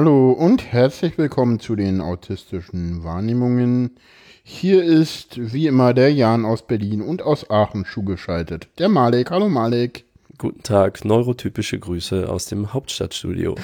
[0.00, 3.98] Hallo und herzlich willkommen zu den autistischen Wahrnehmungen.
[4.42, 8.68] Hier ist wie immer der Jan aus Berlin und aus Aachen zugeschaltet.
[8.78, 9.30] Der Malek.
[9.30, 10.06] Hallo Malek.
[10.38, 13.56] Guten Tag, neurotypische Grüße aus dem Hauptstadtstudio.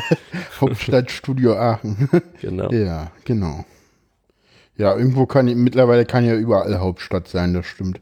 [0.62, 2.08] Hauptstadtstudio Aachen.
[2.40, 2.72] Genau.
[2.72, 3.66] Ja, genau.
[4.78, 8.00] Ja, irgendwo kann mittlerweile kann ja überall Hauptstadt sein, das stimmt.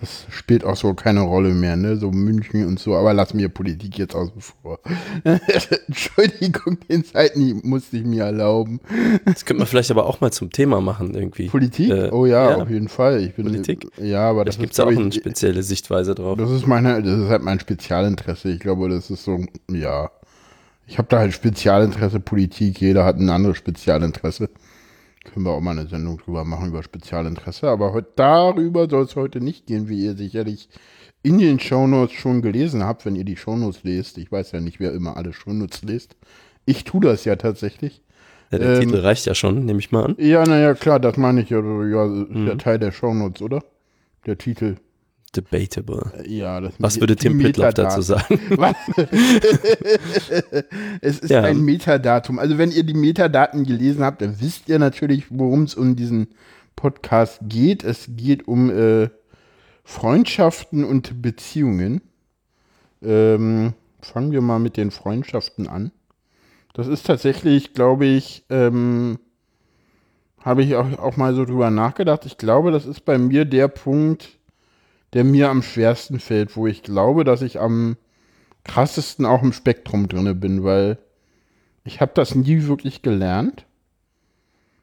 [0.00, 1.96] Das spielt auch so keine Rolle mehr, ne?
[1.96, 4.78] So München und so, aber lass mir Politik jetzt außen vor.
[5.88, 8.80] Entschuldigung, den Zeiten musste ich mir erlauben.
[9.24, 11.48] Das könnte man vielleicht aber auch mal zum Thema machen, irgendwie.
[11.48, 11.90] Politik?
[11.90, 13.22] Äh, oh ja, ja, auf jeden Fall.
[13.22, 13.86] Ich bin, Politik?
[13.98, 16.36] Ja, aber Da das gibt es auch glaub eine ich, spezielle Sichtweise drauf.
[16.36, 18.50] Das ist meine, das ist halt mein Spezialinteresse.
[18.50, 20.10] Ich glaube, das ist so, ja.
[20.86, 22.80] Ich habe da halt Spezialinteresse Politik.
[22.80, 24.50] Jeder hat ein anderes Spezialinteresse.
[25.32, 27.68] Können wir auch mal eine Sendung drüber machen über Spezialinteresse.
[27.68, 30.68] Aber heute, darüber soll es heute nicht gehen, wie ihr sicherlich
[31.22, 34.18] in den Shownotes schon gelesen habt, wenn ihr die Shownotes lest.
[34.18, 36.16] Ich weiß ja nicht, wer immer alle Shownotes lest.
[36.64, 38.02] Ich tue das ja tatsächlich.
[38.52, 40.14] Ja, der ähm, Titel reicht ja schon, nehme ich mal an.
[40.18, 41.58] Ja, naja, klar, das meine ich ja.
[41.58, 42.46] Ja, ist Mhm.
[42.46, 43.62] ja Teil der Shownotes, oder?
[44.24, 44.76] Der Titel.
[45.36, 46.12] Debatable.
[46.26, 47.84] Ja, das Was würde Tim Metadaten.
[47.84, 48.40] dazu sagen?
[51.00, 51.42] Es ist Ja.
[51.42, 52.38] ein Metadatum.
[52.38, 56.28] Also wenn ihr die Metadaten gelesen habt, dann wisst ihr natürlich, worum es um diesen
[56.74, 57.84] Podcast geht.
[57.84, 59.08] Es geht um äh,
[59.84, 62.00] Freundschaften und Beziehungen.
[63.02, 65.92] Ähm, fangen wir mal mit den Freundschaften an.
[66.74, 69.18] Das ist tatsächlich, glaube ich, ähm,
[70.40, 72.26] habe ich auch, auch mal so drüber nachgedacht.
[72.26, 74.35] Ich glaube, das ist bei mir der Punkt,
[75.12, 77.96] der mir am schwersten fällt, wo ich glaube, dass ich am
[78.64, 80.98] krassesten auch im Spektrum drinne bin, weil
[81.84, 83.66] ich habe das nie wirklich gelernt.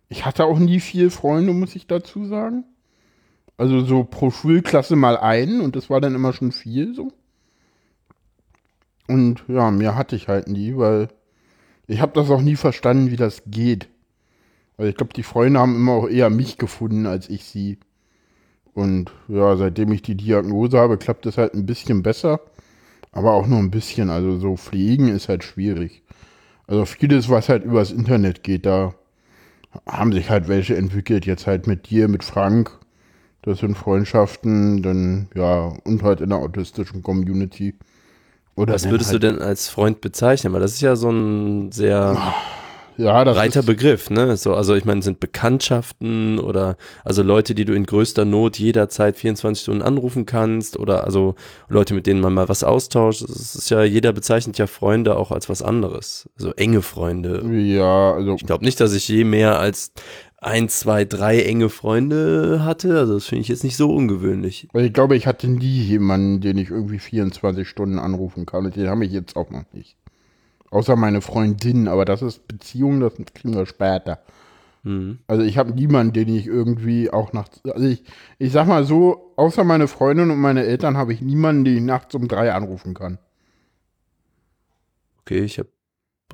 [0.09, 2.63] Ich hatte auch nie viel Freunde, muss ich dazu sagen.
[3.57, 7.11] Also so pro Schulklasse mal einen und das war dann immer schon viel so.
[9.07, 11.09] Und ja, mehr hatte ich halt nie, weil
[11.87, 13.89] ich habe das auch nie verstanden, wie das geht.
[14.77, 17.77] Also ich glaube, die Freunde haben immer auch eher mich gefunden als ich sie.
[18.73, 22.39] Und ja, seitdem ich die Diagnose habe, klappt es halt ein bisschen besser.
[23.11, 24.09] Aber auch nur ein bisschen.
[24.09, 26.01] Also so pflegen ist halt schwierig.
[26.67, 28.95] Also vieles, was halt übers Internet geht, da
[29.85, 31.25] haben sich halt welche entwickelt.
[31.25, 32.71] Jetzt halt mit dir, mit Frank.
[33.43, 37.75] Das sind Freundschaften, dann ja, und halt in der autistischen Community.
[38.55, 40.53] Oder Was würdest halt, du denn als Freund bezeichnen?
[40.53, 42.33] Weil das ist ja so ein sehr
[42.97, 44.37] ja, das breiter ist, Begriff, ne?
[44.37, 49.17] So, also ich meine, sind Bekanntschaften oder also Leute, die du in größter Not jederzeit
[49.17, 51.35] 24 Stunden anrufen kannst oder also
[51.69, 53.21] Leute, mit denen man mal was austauscht.
[53.21, 56.29] Es ist ja, jeder bezeichnet ja Freunde auch als was anderes.
[56.35, 57.43] So enge Freunde.
[57.51, 59.91] Ja, also Ich glaube nicht, dass ich je mehr als
[60.43, 62.97] ein, zwei, drei enge Freunde hatte.
[62.97, 64.67] Also das finde ich jetzt nicht so ungewöhnlich.
[64.73, 68.65] Weil ich glaube, ich hatte nie jemanden, den ich irgendwie 24 Stunden anrufen kann.
[68.65, 69.95] Und den habe ich jetzt auch noch nicht.
[70.73, 74.19] Außer meine Freundin, aber das ist Beziehung, das kriegen wir später.
[74.81, 75.19] Mhm.
[75.27, 77.61] Also ich habe niemanden, den ich irgendwie auch nachts.
[77.63, 78.03] Also ich,
[78.39, 81.83] ich sag mal so, außer meine Freundin und meine Eltern habe ich niemanden, den ich
[81.83, 83.19] nachts um drei anrufen kann.
[85.21, 85.69] Okay, ich habe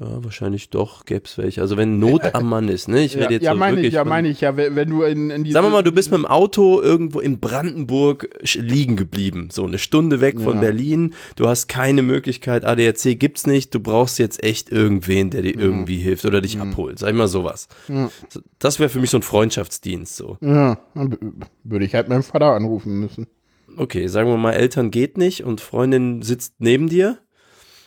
[0.02, 1.60] ja, wahrscheinlich doch, gäbe es welche.
[1.62, 3.04] Also wenn Not am Mann ist, ne?
[3.04, 4.90] Ich Ja, rede jetzt ja so meine wirklich ich, ja, von- meine ich, ja, wenn,
[4.90, 8.96] du in, in Sagen wir mal, du bist mit dem Auto irgendwo in Brandenburg liegen
[8.96, 10.62] geblieben, so eine Stunde weg von Ja.
[10.62, 11.14] Berlin.
[11.36, 13.76] Du hast keine Möglichkeit, ADAC gibt's nicht.
[13.76, 16.98] Du brauchst jetzt echt irgendwen, der dir irgendwie hilft oder dich abholt.
[17.00, 17.68] Sag ich mal sowas.
[17.90, 18.10] Ja.
[18.58, 20.16] Das wäre für mich so ein Freundschaftsdienst.
[20.16, 21.18] So, Ja, dann
[21.66, 23.28] würde ich halt meinen Vater anrufen müssen.
[23.76, 27.18] okay, sagen wir mal, Eltern geht nicht und Freundin sitzt neben dir.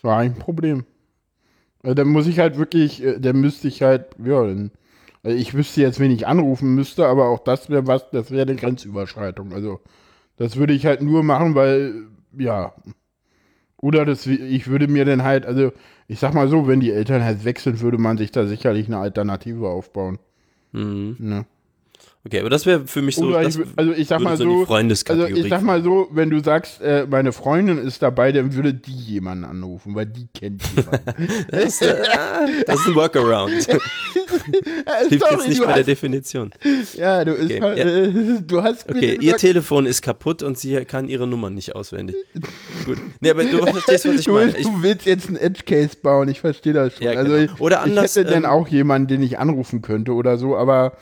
[0.03, 0.85] War ein Problem.
[1.83, 4.69] Also, dann muss ich halt wirklich, äh, dann müsste ich halt, ja, also
[5.25, 8.57] ich wüsste jetzt, wen ich anrufen müsste, aber auch das wäre was, das wäre eine
[8.57, 9.53] Grenzüberschreitung.
[9.53, 9.81] Also,
[10.37, 11.95] das würde ich halt nur machen, weil,
[12.39, 12.75] ja.
[13.77, 15.73] Oder das, ich würde mir dann halt, also,
[16.09, 18.99] ich sag mal so, wenn die Eltern halt wechseln, würde man sich da sicherlich eine
[18.99, 20.19] Alternative aufbauen.
[20.73, 21.17] Mhm.
[21.19, 21.47] Ne?
[22.25, 24.73] Okay, aber das wäre für mich so, Oder ich, also ich sag mal so so,
[24.73, 28.73] also ich sag mal so, wenn du sagst, äh, meine Freundin ist dabei, dann würde
[28.73, 31.29] die jemanden anrufen, weil die kennt jemanden.
[31.51, 31.97] Das, äh,
[32.65, 33.51] das ist ein Workaround.
[35.09, 36.53] Hilft Sorry, jetzt nicht bei der Definition.
[36.95, 37.85] Ja, du, ist Okay, halt, ja.
[37.85, 42.15] äh, du hast Okay, ihr Telefon ist kaputt und sie kann ihre Nummer nicht auswendig.
[42.87, 42.99] Gut.
[43.21, 44.47] Nee, aber du verstehst, was ich du, meine.
[44.47, 47.03] willst, Ich, du willst jetzt einen Edge Case bauen, ich verstehe das schon.
[47.05, 47.53] Ja, also genau.
[47.53, 50.57] ich, Oder anders, ich hätte dann ähm, auch jemanden, den ich anrufen könnte oder so,
[50.57, 50.93] aber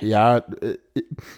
[0.00, 0.76] ja, äh,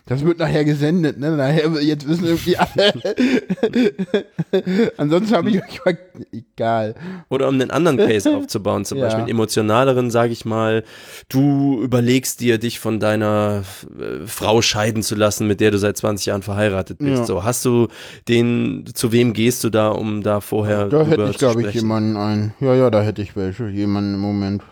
[0.07, 1.37] das wird nachher gesendet, ne?
[1.37, 2.93] Nachher, jetzt wissen irgendwie alle.
[4.97, 5.99] Ansonsten habe ich euch mal,
[6.33, 6.95] egal.
[7.29, 9.05] oder um einen anderen Case aufzubauen, zum Ja.
[9.05, 10.85] Beispiel einen emotionaleren, sage ich mal,
[11.29, 13.63] du überlegst dir, dich von deiner
[13.99, 17.19] äh, Frau scheiden zu lassen, mit der du seit 20 Jahren verheiratet bist.
[17.19, 17.25] Ja.
[17.27, 17.89] So, hast du
[18.27, 22.17] den, zu wem gehst du da, um da vorher Da hätte ich, glaube ich, jemanden
[22.17, 22.55] ein.
[22.61, 24.63] Ja, ja, da hätte ich welche, jemanden im Moment.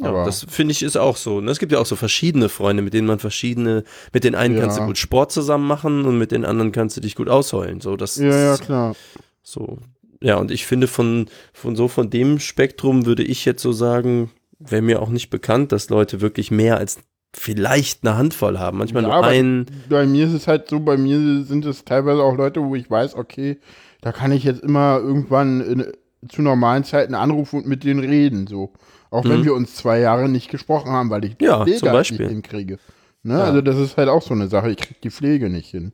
[0.00, 1.40] Ja, das finde ich ist auch so.
[1.40, 1.50] ne?
[1.50, 4.76] Es gibt ja auch so verschiedene Freunde, mit denen man verschiedene, mit den einen kannst
[4.76, 4.86] du Ja.
[4.86, 7.80] gut Sport zusammen machen und mit den anderen kannst du dich gut ausheulen.
[7.80, 8.96] So, das Ja, ja, klar.
[9.42, 9.78] so.
[10.22, 14.30] Ja, und ich finde von, von so von dem Spektrum würde ich jetzt so sagen,
[14.58, 16.98] wäre mir auch nicht bekannt, dass Leute wirklich mehr als
[17.34, 18.78] vielleicht eine Handvoll haben.
[18.78, 19.66] Manchmal Ja, nur einen.
[19.88, 22.90] Bei mir ist es halt so, bei mir sind es teilweise auch Leute, wo ich
[22.90, 23.58] weiß, okay,
[24.02, 25.86] da kann ich jetzt immer irgendwann in,
[26.28, 28.72] zu normalen Zeiten anrufen und mit denen reden, so.
[29.10, 29.44] Auch wenn Mhm.
[29.44, 32.78] wir uns zwei Jahre nicht gesprochen haben, weil ich die Ja, Pflege halt nicht hinkriege.
[33.22, 33.34] Ne?
[33.34, 33.44] Ja.
[33.44, 35.92] Also das ist halt auch so eine Sache, ich krieg die Pflege nicht hin.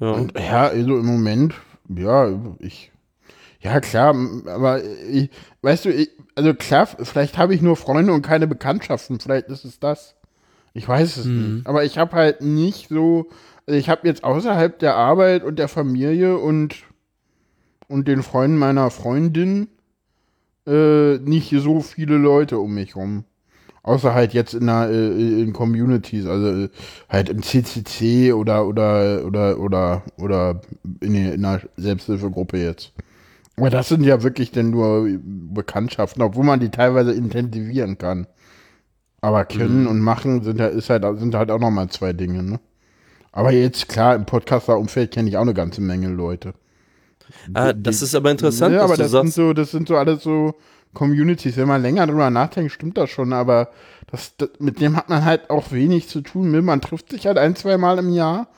[0.00, 0.12] Ja.
[0.12, 1.54] Und ja, also im Moment,
[1.88, 2.90] ja, ich,
[3.60, 4.14] ja klar,
[4.46, 5.28] aber ich,
[5.62, 9.64] weißt du, ich, also klar, vielleicht habe ich nur Freunde und keine Bekanntschaften, vielleicht ist
[9.64, 10.16] es das.
[10.72, 11.54] Ich weiß es Mhm.
[11.56, 11.66] nicht.
[11.66, 13.28] Aber ich habe halt nicht so,
[13.66, 16.76] also ich habe jetzt außerhalb der Arbeit und der Familie und,
[17.88, 19.68] und den Freunden meiner Freundin
[20.66, 23.24] äh, nicht so viele Leute um mich rum.
[23.82, 26.70] Außer halt jetzt in, der, äh, in Communities, also äh,
[27.08, 30.60] halt im CCC oder oder oder oder oder
[31.00, 32.92] in, einer Selbsthilfegruppe jetzt.
[33.56, 38.26] Aber das sind ja wirklich dann nur Bekanntschaften, obwohl man die teilweise intensivieren kann.
[39.22, 42.60] Aber können und machen sind, ja- ist halt, sind halt auch nochmal zwei Dinge, ne?
[43.32, 46.54] Aber jetzt, klar, im Podcaster-Umfeld kenne ich auch eine ganze Menge Leute.
[47.54, 49.34] Ah, das ist aber interessant, ja, aber das sind sagst.
[49.34, 50.54] so, das sind so alles so
[50.94, 51.56] Communities.
[51.56, 53.70] Wenn man länger drüber nachdenkt, stimmt das schon, aber
[54.10, 56.50] das, das, mit dem hat man halt auch wenig zu tun.
[56.50, 56.62] ne?
[56.62, 58.48] Man trifft sich halt ein, zwei Mal im Jahr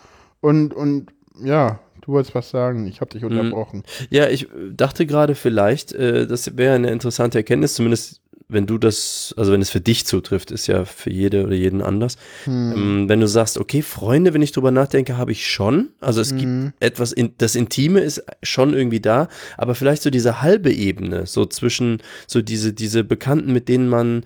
[0.41, 1.09] und, und
[1.43, 2.87] ja, du wolltest was sagen.
[2.87, 3.29] Ich habe dich Mhm.
[3.39, 3.83] unterbrochen.
[4.09, 8.22] Ja, ich dachte gerade vielleicht, äh, das wäre eine interessante Erkenntnis, zumindest
[8.53, 11.83] wenn du das, also wenn es für dich zutrifft, ist ja für jede oder jeden
[11.83, 12.17] anders.
[12.45, 12.73] Hm.
[12.73, 15.91] Ähm, wenn du sagst, okay, Freunde, wenn ich drüber nachdenke, habe ich schon.
[16.01, 16.39] Also es Mhm.
[16.39, 21.27] gibt etwas, in, das Intime ist schon irgendwie da, aber vielleicht so diese halbe Ebene,
[21.27, 24.25] so zwischen, so diese, diese Bekannten, mit denen man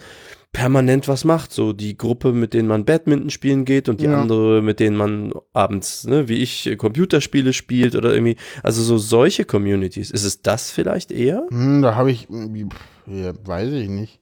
[0.56, 4.14] permanent was macht, so die Gruppe, mit denen man Badminton spielen geht und die Ja.
[4.22, 8.96] andere, mit denen man abends, ne, wie ich, äh, Computerspiele spielt oder irgendwie, also so
[8.96, 10.10] solche Communities.
[10.10, 11.46] Ist es das vielleicht eher?
[11.50, 14.18] Hm, da habe ich pff, ja, weiß ich nicht.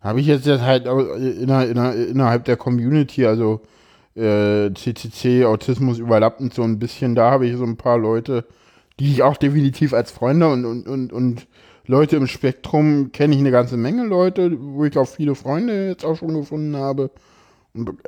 [0.00, 3.62] Habe ich jetzt, halt inner, innerhalb der Community, also
[4.14, 8.44] äh, CCC, Autismus überlappend so ein bisschen, da habe ich so ein paar Leute,
[9.00, 11.46] die ich auch definitiv als Freunde und, und, und, und
[11.86, 16.04] Leute im Spektrum kenne ich eine ganze Menge Leute, wo ich auch viele Freunde jetzt
[16.04, 17.10] auch schon gefunden habe.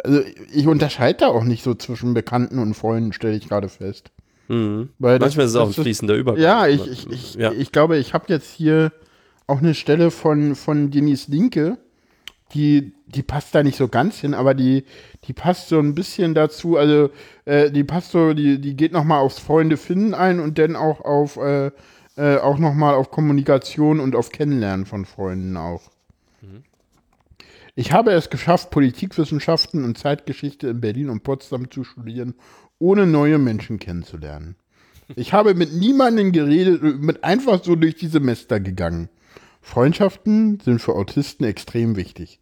[0.04, 0.20] Also
[0.52, 4.10] ich unterscheide da auch nicht so zwischen Bekannten und Freunden, stelle ich gerade fest.
[4.48, 4.90] Mhm.
[4.98, 6.42] Weil das- Manchmal ist es auch ein das fließender Übergang.
[6.42, 7.50] Ja, ich, ich, ich, ja.
[7.52, 8.92] ich glaube, ich habe jetzt hier
[9.46, 11.78] auch eine Stelle von, von Denise Linke,
[12.52, 14.84] die, die passt da nicht so ganz hin, aber die,
[15.26, 17.10] die passt so ein bisschen dazu, also
[17.46, 21.00] äh, die passt so, die, die geht nochmal aufs Freunde finden ein und dann auch
[21.00, 21.70] auf, äh,
[22.16, 25.91] äh, auch nochmal auf Kommunikation und auf Kennenlernen von Freunden auch.
[27.77, 32.34] Ich habe es geschafft, Politikwissenschaften und Zeitgeschichte in Berlin und Potsdam zu studieren,
[32.79, 34.55] ohne neue Menschen kennenzulernen.
[35.17, 39.08] Ich habe mit niemandem geredet und bin einfach so durch die Semester gegangen.
[39.60, 42.38] Freundschaften sind für Autisten extrem wichtig.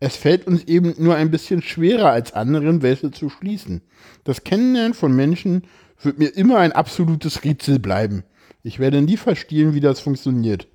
[0.00, 3.80] Es fällt uns eben nur ein bisschen schwerer als anderen, welche zu schließen.
[4.24, 5.62] Das Kennenlernen von Menschen
[6.02, 8.24] wird mir immer ein absolutes Rätsel bleiben.
[8.66, 10.68] Ich werde nie verstehen, wie das funktioniert.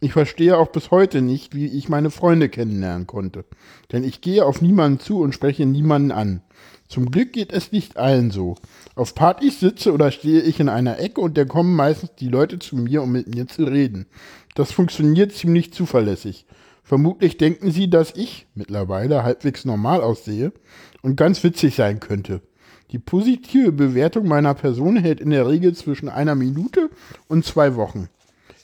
[0.00, 3.44] Ich verstehe auch bis heute nicht, wie ich meine Freunde kennenlernen konnte.
[3.90, 6.42] Denn ich gehe auf niemanden zu und spreche niemanden an.
[6.86, 8.54] Zum Glück geht es nicht allen so.
[8.94, 12.60] Auf Partys sitze oder stehe ich in einer Ecke und da kommen meistens die Leute
[12.60, 14.06] zu mir, um mit mir zu reden.
[14.54, 16.46] Das funktioniert ziemlich zuverlässig.
[16.84, 20.52] Vermutlich denken sie, dass ich mittlerweile halbwegs normal aussehe
[21.02, 22.40] und ganz witzig sein könnte.
[22.92, 26.90] Die positive Bewertung meiner Person hält in der Regel zwischen einer Minute
[27.26, 28.10] und zwei Wochen.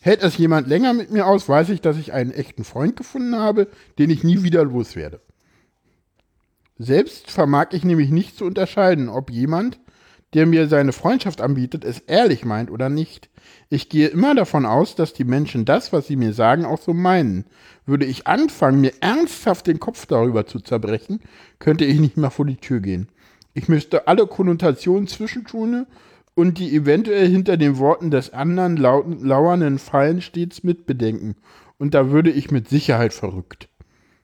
[0.02, 3.36] Hält es jemand länger mit mir aus, weiß ich, dass ich einen echten Freund gefunden
[3.36, 3.68] habe,
[3.98, 5.20] den ich nie wieder loswerde.
[6.78, 9.80] Selbst vermag ich nämlich nicht zu unterscheiden, ob jemand,
[10.34, 13.30] der mir seine Freundschaft anbietet, es ehrlich meint oder nicht.
[13.70, 16.92] Ich gehe immer davon aus, dass die Menschen das, was sie mir sagen, auch so
[16.92, 17.46] meinen.
[17.86, 21.20] Würde ich anfangen, mir ernsthaft den Kopf darüber zu zerbrechen,
[21.58, 23.08] könnte ich nicht mehr vor die Tür gehen.
[23.58, 25.88] Ich müsste alle Konnotationen zwischentun
[26.36, 31.34] und die eventuell hinter den Worten des anderen lauernden Fallen stets mitbedenken.
[31.76, 33.68] Und da würde ich mit Sicherheit verrückt.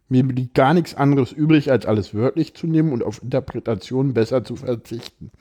[0.08, 4.44] Mir blieb gar nichts anderes übrig, als alles wörtlich zu nehmen und auf Interpretationen besser
[4.44, 5.32] zu verzichten.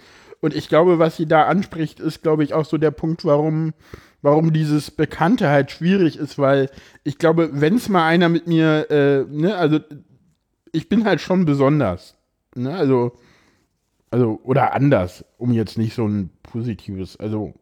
[0.42, 3.74] Und ich glaube, was sie da anspricht, ist, glaube ich, auch so der Punkt, warum,
[4.24, 6.72] warum dieses Bekannte halt schwierig ist, weil
[7.04, 9.78] ich glaube, wenn es mal einer mit mir, äh, ne, also
[10.72, 12.16] ich bin halt schon besonders.
[12.56, 13.14] Ne, also,
[14.14, 17.56] also, oder anders, um jetzt nicht so ein positives, also,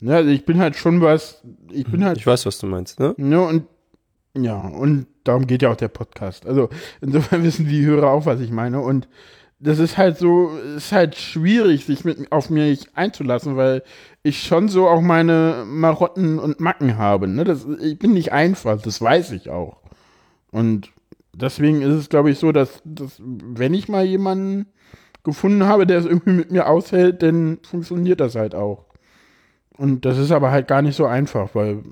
[0.00, 2.98] ne, also ich bin halt schon was, ich bin halt Ich weiß, was du meinst,
[2.98, 3.14] ne?
[3.18, 3.66] Ne, und
[4.36, 6.44] Ja, und darum geht ja auch der Podcast.
[6.44, 8.80] Also insofern wissen die Hörer auch, was ich meine.
[8.80, 9.08] Und
[9.60, 13.84] das ist halt so, ist halt schwierig, sich mit auf mich einzulassen, weil
[14.24, 17.28] ich schon so auch meine Marotten und Macken habe.
[17.28, 17.44] Ne?
[17.44, 19.76] Das, ich bin nicht einfach, das weiß ich auch.
[20.50, 20.90] Und
[21.32, 24.66] deswegen ist es, glaube ich, so, dass, dass wenn ich mal jemanden
[25.26, 28.86] gefunden habe, der es irgendwie mit mir aushält, dann funktioniert das halt auch.
[29.76, 31.82] Und das ist aber halt gar nicht so einfach, weil,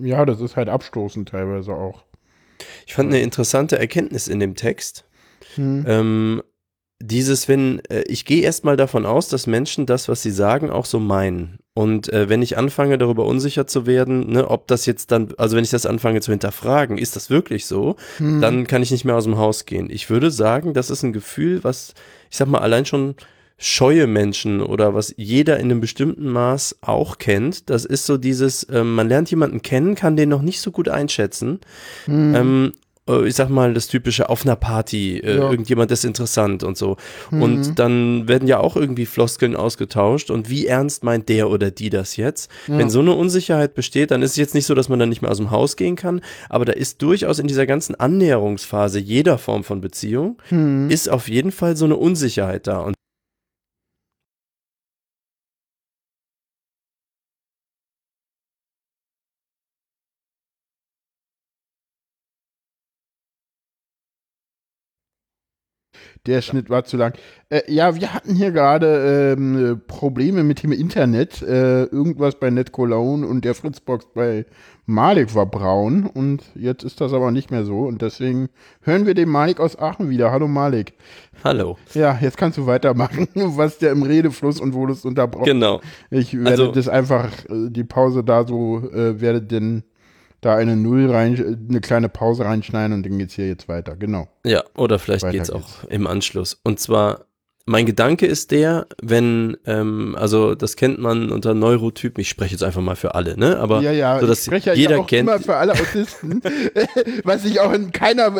[0.00, 2.04] ja, das ist halt abstoßend teilweise auch.
[2.86, 5.04] Ich fand eine interessante Erkenntnis in dem Text.
[5.56, 5.84] Hm.
[5.88, 6.42] Ähm,
[7.00, 10.84] dieses, wenn, äh, ich gehe erstmal davon aus, dass Menschen das, was sie sagen, auch
[10.84, 11.58] so meinen.
[11.76, 15.56] Und äh, wenn ich anfange, darüber unsicher zu werden, ne, ob das jetzt dann, also
[15.56, 18.40] wenn ich das anfange zu hinterfragen, ist das wirklich so, hm.
[18.40, 19.90] dann kann ich nicht mehr aus dem Haus gehen.
[19.90, 21.92] Ich würde sagen, das ist ein Gefühl, was,
[22.30, 23.14] ich sag mal, allein schon
[23.58, 27.68] scheue Menschen oder was jeder in einem bestimmten Maß auch kennt.
[27.68, 30.88] Das ist so dieses, ähm, man lernt jemanden kennen, kann den noch nicht so gut
[30.88, 31.60] einschätzen.
[32.06, 32.34] Hm.
[32.34, 32.85] Ähm, äh,
[33.24, 35.50] ich sag mal, das typische auf einer Party, äh, ja.
[35.50, 36.96] irgendjemand ist interessant und so.
[37.30, 37.42] Mhm.
[37.42, 41.90] Und dann werden ja auch irgendwie Floskeln ausgetauscht und wie ernst meint der oder die
[41.90, 42.50] das jetzt?
[42.66, 42.78] Ja.
[42.78, 45.22] Wenn so eine Unsicherheit besteht, dann ist es jetzt nicht so, dass man dann nicht
[45.22, 49.38] mehr aus dem Haus gehen kann, aber da ist durchaus in dieser ganzen Annäherungsphase jeder
[49.38, 50.90] Form von Beziehung, mhm.
[50.90, 52.80] ist auf jeden Fall so eine Unsicherheit da.
[52.80, 52.96] Und
[66.24, 67.14] Der Schnitt war zu lang.
[67.50, 71.42] Äh, ja, wir hatten hier gerade ähm, Probleme mit dem Internet.
[71.42, 74.46] Äh, irgendwas bei NetCologne und der Fritzbox bei
[74.86, 78.48] Malik war braun und jetzt ist das aber nicht mehr so und deswegen
[78.82, 80.30] hören wir den Malik aus Aachen wieder.
[80.30, 80.94] Hallo Malik.
[81.42, 81.76] Hallo.
[81.94, 85.44] Ja, jetzt kannst du weitermachen, was der im Redefluss und wo du es unterbrochen.
[85.44, 85.80] Genau.
[86.10, 89.82] Ich werde also, das einfach, äh, die Pause da so, äh, werde denn
[90.40, 93.96] da eine Null rein, eine kleine Pause reinschneiden und dann geht es hier jetzt weiter.
[93.96, 94.28] Genau.
[94.44, 96.60] Ja, oder vielleicht geht es auch im Anschluss.
[96.62, 97.26] Und zwar,
[97.64, 102.62] mein Gedanke ist der, wenn, ähm, also das kennt man unter Neurotypen, ich spreche jetzt
[102.62, 103.58] einfach mal für alle, ne?
[103.58, 105.28] Aber ja, ja, so, dass ich spreche jeder auch kennt.
[105.28, 106.42] immer für alle Autisten,
[107.24, 108.32] was ich auch in keiner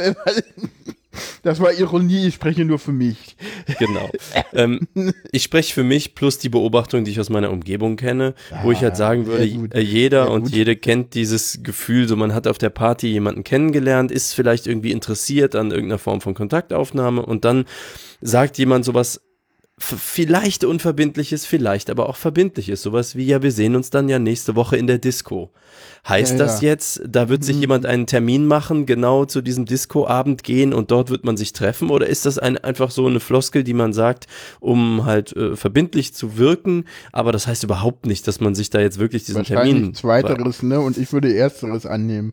[1.42, 3.36] das war Ironie, ich spreche nur für mich.
[3.78, 4.08] Genau.
[4.52, 4.86] ähm,
[5.32, 8.72] ich spreche für mich plus die Beobachtung, die ich aus meiner Umgebung kenne, ah, wo
[8.72, 12.46] ich halt ah, sagen würde, äh, jeder und jede kennt dieses Gefühl, so man hat
[12.46, 17.44] auf der Party jemanden kennengelernt, ist vielleicht irgendwie interessiert an irgendeiner Form von Kontaktaufnahme und
[17.44, 17.64] dann
[18.20, 19.20] sagt jemand sowas,
[19.78, 22.80] vielleicht unverbindliches, vielleicht aber auch verbindliches.
[22.80, 25.50] Sowas wie, ja, wir sehen uns dann ja nächste Woche in der Disco.
[26.08, 26.70] Heißt ja, das ja.
[26.70, 27.60] jetzt, da wird sich mhm.
[27.60, 31.90] jemand einen Termin machen, genau zu diesem Disco-Abend gehen und dort wird man sich treffen?
[31.90, 34.26] Oder ist das ein, einfach so eine Floskel, die man sagt,
[34.60, 36.86] um halt äh, verbindlich zu wirken?
[37.12, 39.92] Aber das heißt überhaupt nicht, dass man sich da jetzt wirklich diesen Termin.
[39.92, 40.80] Zweiteres, ne?
[40.80, 42.32] Und ich würde Ersteres annehmen.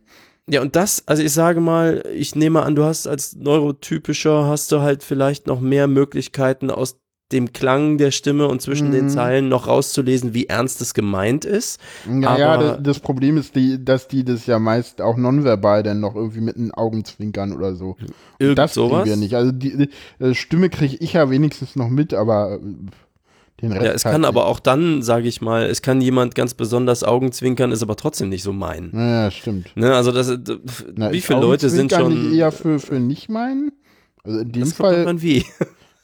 [0.49, 4.71] Ja, und das, also ich sage mal, ich nehme an, du hast als Neurotypischer, hast
[4.73, 6.99] du halt vielleicht noch mehr Möglichkeiten aus
[7.33, 8.93] dem Klang der Stimme und zwischen mhm.
[8.93, 11.79] den Zeilen noch rauszulesen, wie ernst es gemeint ist.
[12.07, 15.99] Ja, ja das, das, Problem ist, die, dass die das ja meist auch nonverbal dann
[15.99, 17.97] noch irgendwie mit den Augen zwinkern oder so.
[18.39, 19.05] Irgend das sowas?
[19.05, 19.35] wir nicht.
[19.35, 22.59] Also die, die äh, Stimme kriege ich ja wenigstens noch mit, aber äh,
[23.61, 26.35] den Rest ja, es halt kann aber auch dann, sage ich mal, es kann jemand
[26.35, 28.91] ganz besonders Augenzwinkern, ist aber trotzdem nicht so meinen.
[28.93, 29.75] Ja, stimmt.
[29.75, 30.37] Ne, also das,
[30.95, 33.71] Na, wie viele Leute sind schon nicht eher für, für nicht meinen?
[34.23, 35.05] Also in dem das Fall.
[35.05, 35.45] Man wie.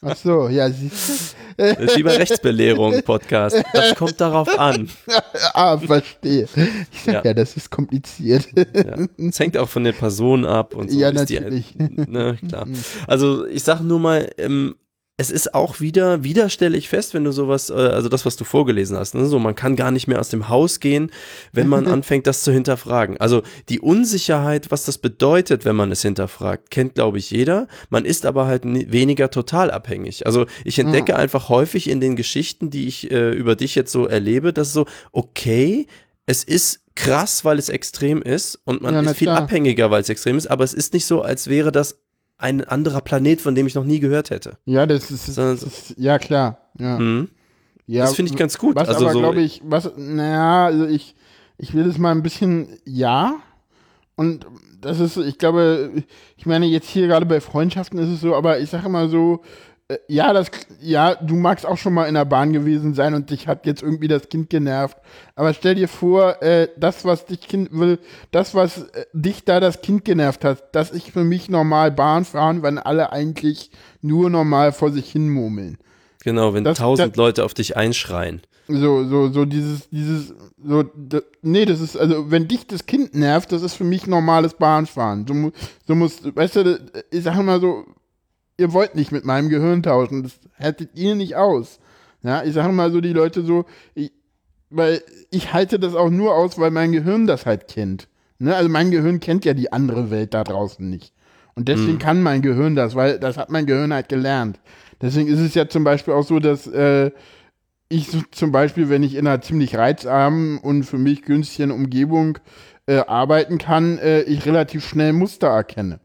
[0.02, 1.62] Ach so, ja, siehst du.
[1.62, 3.62] Das ist wie bei Rechtsbelehrung Podcast.
[3.74, 4.88] Das kommt darauf an.
[5.52, 6.48] ah, verstehe.
[6.90, 8.48] Ich sag ja, ja das ist kompliziert.
[8.56, 9.06] Ja.
[9.18, 10.98] Es hängt auch von der Person ab und so.
[10.98, 11.74] Ja, natürlich.
[11.74, 12.66] Die, ne, klar.
[13.06, 14.76] Also ich sag nur mal, ähm,
[15.20, 18.36] es ist auch wieder, wieder stelle ich fest, wenn du sowas, äh, also das, was
[18.36, 19.26] du vorgelesen hast, ne?
[19.26, 21.10] so man kann gar nicht mehr aus dem Haus gehen,
[21.52, 23.18] wenn man anfängt, das zu hinterfragen.
[23.18, 27.68] Also die Unsicherheit, was das bedeutet, wenn man es hinterfragt, kennt, glaube ich, jeder.
[27.90, 30.24] Man ist aber halt weniger total abhängig.
[30.24, 31.18] Also ich entdecke mhm.
[31.18, 34.86] einfach häufig in den Geschichten, die ich äh, über dich jetzt so erlebe, dass so,
[35.12, 35.86] okay,
[36.24, 39.42] es ist krass, weil es extrem ist und man ja, ist viel klar.
[39.42, 41.98] abhängiger, weil es extrem ist, aber es ist nicht so, als wäre das
[42.40, 44.56] ein anderer Planet, von dem ich noch nie gehört hätte.
[44.64, 46.58] Ja, das ist, das ist ja klar.
[46.78, 46.98] Ja.
[46.98, 47.28] Mhm.
[47.86, 48.76] ja das finde ich ganz gut.
[48.76, 51.14] Was also aber, so glaube ich, was, naja, also ich,
[51.58, 53.36] ich will das mal ein bisschen, ja.
[54.16, 54.46] Und
[54.80, 56.02] das ist, ich glaube,
[56.36, 59.42] ich meine, jetzt hier gerade bei Freundschaften ist es so, aber ich sage immer so,
[60.08, 63.48] ja, das, ja, du magst auch schon mal in der Bahn gewesen sein und dich
[63.48, 64.96] hat jetzt irgendwie das Kind genervt.
[65.34, 67.98] Aber stell dir vor, äh, das, was dich Kind will,
[68.30, 72.24] das, was äh, dich da das Kind genervt hat, dass ich für mich normal Bahn
[72.24, 73.70] fahren, wenn alle eigentlich
[74.02, 75.78] nur normal vor sich hin murmeln.
[76.22, 78.42] Genau, wenn das, tausend das, Leute auf dich einschreien.
[78.68, 80.84] So, so, so dieses, dieses, so,
[81.42, 85.26] nee, das ist, also, wenn dich das Kind nervt, das ist für mich normales Bahnfahren.
[85.26, 85.50] So, mu-
[85.88, 86.80] so muss, weißt du,
[87.10, 87.84] ich sag mal so,
[88.60, 91.80] ihr wollt nicht mit meinem Gehirn tauschen, das hättet ihr nicht aus.
[92.22, 93.64] Ja, ich sage mal so, die Leute so,
[93.94, 94.12] ich,
[94.68, 98.08] weil ich halte das auch nur aus, weil mein Gehirn das halt kennt.
[98.38, 98.54] Ne?
[98.54, 101.14] Also mein Gehirn kennt ja die andere Welt da draußen nicht.
[101.54, 104.60] Und deswegen kann mein Gehirn das, weil das hat mein Gehirn halt gelernt.
[105.02, 107.10] Deswegen ist es ja zum Beispiel auch so, dass äh,
[107.88, 112.38] ich so zum Beispiel, wenn ich in einer ziemlich reizarmen und für mich günstigen Umgebung
[112.86, 116.00] äh, arbeiten kann, äh, ich relativ schnell Muster erkenne.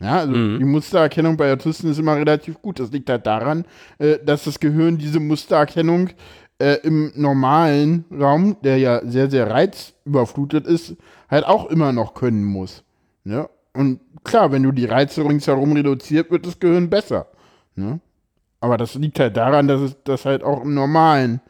[0.00, 2.80] Ja, also die Mustererkennung bei Autisten ist immer relativ gut.
[2.80, 3.66] Das liegt halt daran,
[3.98, 6.10] äh, dass das Gehirn diese Mustererkennung
[6.58, 10.96] äh, im normalen Raum, der ja sehr, sehr reizüberflutet ist,
[11.28, 12.82] halt auch immer noch können muss.
[13.24, 13.48] Ne?
[13.74, 17.26] Und klar, wenn du die Reize ringsherum reduziert, wird das Gehirn besser.
[17.76, 18.00] Ne?
[18.60, 21.40] Aber das liegt halt daran, dass es das halt auch im normalen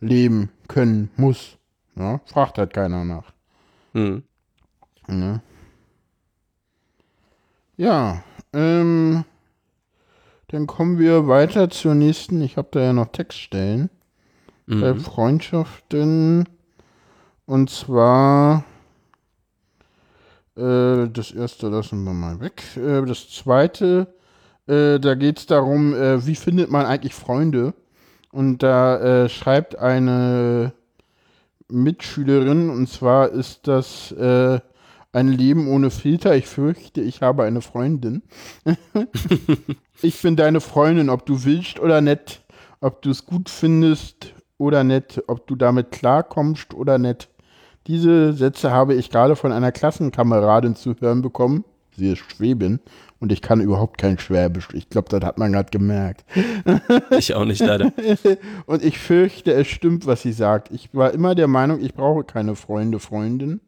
[0.00, 1.58] Leben können muss.
[1.96, 2.20] Ja?
[2.24, 3.32] Fragt halt keiner nach.
[3.92, 4.22] Hm.
[5.06, 5.40] Ne?
[7.80, 8.22] Ja,
[8.52, 9.24] ähm,
[10.48, 12.42] dann kommen wir weiter zur nächsten.
[12.42, 13.88] Ich habe da ja noch Textstellen.
[14.66, 15.00] Bei Mhm.
[15.00, 16.46] Freundschaften.
[17.46, 18.64] Und zwar,
[20.58, 22.62] äh, das erste lassen wir mal weg.
[22.76, 24.12] Äh, das zweite,
[24.66, 27.72] äh, da geht es darum, äh, wie findet man eigentlich Freunde?
[28.30, 30.74] Und da äh, schreibt eine
[31.70, 34.60] Mitschülerin, und zwar ist das äh,
[35.12, 36.36] ein Leben ohne Filter.
[36.36, 38.22] Ich fürchte, ich habe eine Freundin.
[40.02, 42.42] ich bin deine Freundin, ob du willst oder nicht,
[42.80, 47.28] ob du es gut findest oder nicht, ob du damit klarkommst oder nicht.
[47.86, 51.64] Diese Sätze habe ich gerade von einer Klassenkameradin zu hören bekommen.
[51.96, 52.78] Sie ist Schwäbin
[53.18, 54.68] und ich kann überhaupt kein Schwäbisch.
[54.72, 56.24] Ich glaube, das hat man gerade gemerkt.
[57.10, 57.92] Ich auch nicht leider.
[58.66, 60.70] Und ich fürchte, es stimmt, was sie sagt.
[60.70, 63.60] Ich war immer der Meinung, ich brauche keine Freunde, Freundin.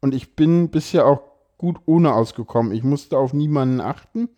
[0.00, 1.20] Und ich bin bisher auch
[1.58, 2.72] gut ohne ausgekommen.
[2.72, 4.28] Ich musste auf niemanden achten.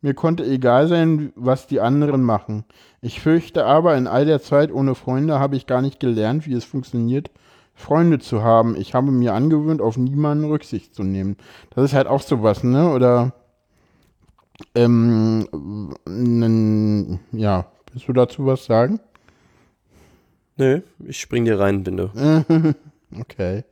[0.00, 2.64] Mir konnte egal sein, was die anderen machen.
[3.00, 6.52] Ich fürchte aber, in all der Zeit ohne Freunde habe ich gar nicht gelernt, wie
[6.52, 7.30] es funktioniert,
[7.74, 8.76] Freunde zu haben.
[8.76, 11.36] Ich habe mir angewöhnt, auf niemanden Rücksicht zu nehmen.
[11.74, 12.92] Das ist halt auch sowas, ne?
[12.92, 13.32] Oder
[14.74, 15.48] ähm,
[16.06, 19.00] n- ja, willst du dazu was sagen?
[20.56, 22.10] Nö, ich spring dir rein, du.
[23.20, 23.62] Okay.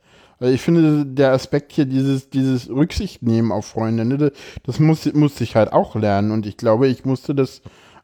[0.43, 4.31] Also ich finde, der Aspekt hier, dieses, dieses Rücksicht nehmen auf Freunde, ne, das-
[4.63, 6.31] das muss, musste ich halt auch lernen.
[6.31, 7.61] Und ich glaube, ich musste das,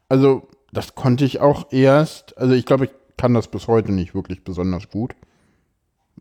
[0.08, 4.14] also das konnte ich auch erst, also ich glaube, ich kann das bis heute nicht
[4.14, 5.14] wirklich besonders gut.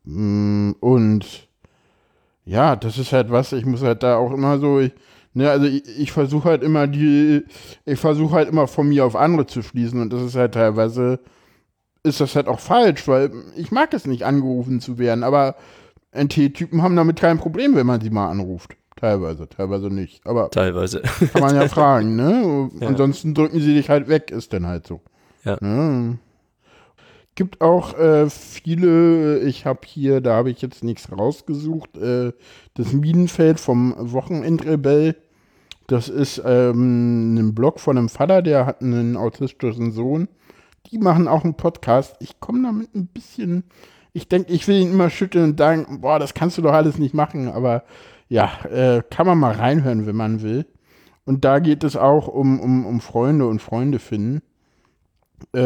[0.05, 1.47] Mm, Und
[2.45, 4.93] ja, das ist halt was, ich muss halt da auch immer so, ich,
[5.33, 7.43] ne, also ich, ich versuche halt immer die,
[7.85, 11.19] ich versuche halt immer von mir auf andere zu schließen und das ist halt teilweise,
[12.03, 15.55] ist das halt auch falsch, weil ich mag es nicht, angerufen zu werden, aber
[16.11, 18.75] NT-Typen haben damit kein Problem, wenn man sie mal anruft.
[18.95, 20.25] Teilweise, teilweise nicht.
[20.25, 21.01] Aber Teilweise.
[21.31, 22.69] kann man ja fragen, ne?
[22.79, 22.87] Ja.
[22.87, 25.01] Ansonsten drücken sie dich halt weg, ist dann halt so.
[25.45, 25.57] Ja.
[25.61, 26.17] Ne?
[27.35, 32.33] Gibt auch äh, viele, ich habe hier, da habe ich jetzt nichts rausgesucht, äh,
[32.73, 35.15] das Minenfeld vom Wochenendrebell.
[35.87, 40.27] Das ist ähm, ein Blog von einem Vater, der hat einen autistischen Sohn.
[40.91, 42.17] Die machen auch einen Podcast.
[42.19, 43.63] Ich komme damit ein bisschen,
[44.13, 46.97] ich denke, ich will ihn immer schütteln und sagen, boah, das kannst du doch alles
[46.97, 47.83] nicht machen, aber
[48.27, 50.65] ja, äh, kann man mal reinhören, wenn man will.
[51.25, 54.41] Und da geht es auch um, um, um Freunde und Freunde finden.
[55.53, 55.59] Äh,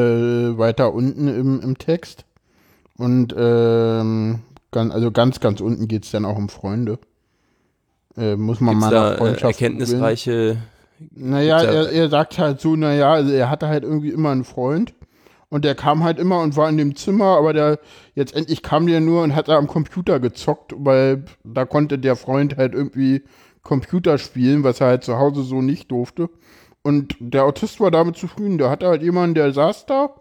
[0.57, 2.25] weiter unten im, im Text.
[2.97, 6.99] Und ähm, ganz, also ganz, ganz unten geht es dann auch um Freunde.
[8.15, 10.57] Äh, muss man Gibt's mal nach äh, Freundschaft erkenntnisreiche.
[11.15, 14.93] Naja, er, er sagt halt so, naja, also er hatte halt irgendwie immer einen Freund
[15.53, 17.77] und der kam halt immer und war in dem Zimmer, aber der
[18.15, 22.15] jetzt endlich kam der nur und hat da am Computer gezockt, weil da konnte der
[22.15, 23.21] Freund halt irgendwie
[23.61, 26.31] Computer spielen, was er halt zu Hause so nicht durfte.
[26.81, 28.57] Und der Autist war damit zufrieden.
[28.57, 30.15] Der hatte halt jemanden, der saß da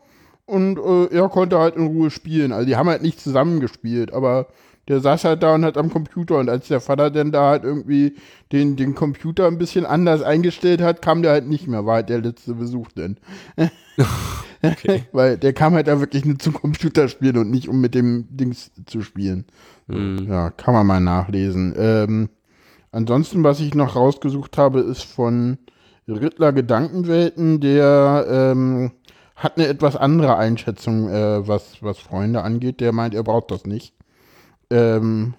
[0.45, 2.53] und äh, er konnte halt in Ruhe spielen.
[2.53, 4.49] Also die haben halt nicht zusammen gespielt, aber
[4.89, 7.65] der saß halt da und hat am Computer und als der Vater dann da halt
[7.65, 8.17] irgendwie
[8.51, 12.09] den, den Computer ein bisschen anders eingestellt hat, kam der halt nicht mehr, war halt
[12.09, 13.19] der letzte Besuch denn.
[15.13, 18.71] Weil der kam halt da wirklich nur zum Computerspielen und nicht um mit dem Dings
[18.87, 19.45] zu spielen.
[19.89, 20.27] Hm.
[20.29, 21.75] Ja, kann man mal nachlesen.
[21.77, 22.29] Ähm,
[22.93, 25.59] ansonsten, was ich noch rausgesucht habe, ist von
[26.09, 28.93] Rittler Gedankenwelten, der ähm,
[29.37, 32.81] hat eine etwas andere Einschätzung, äh, was, was Freunde angeht.
[32.81, 33.95] Der meint, er braucht das nicht.
[34.73, 35.35] Ähm,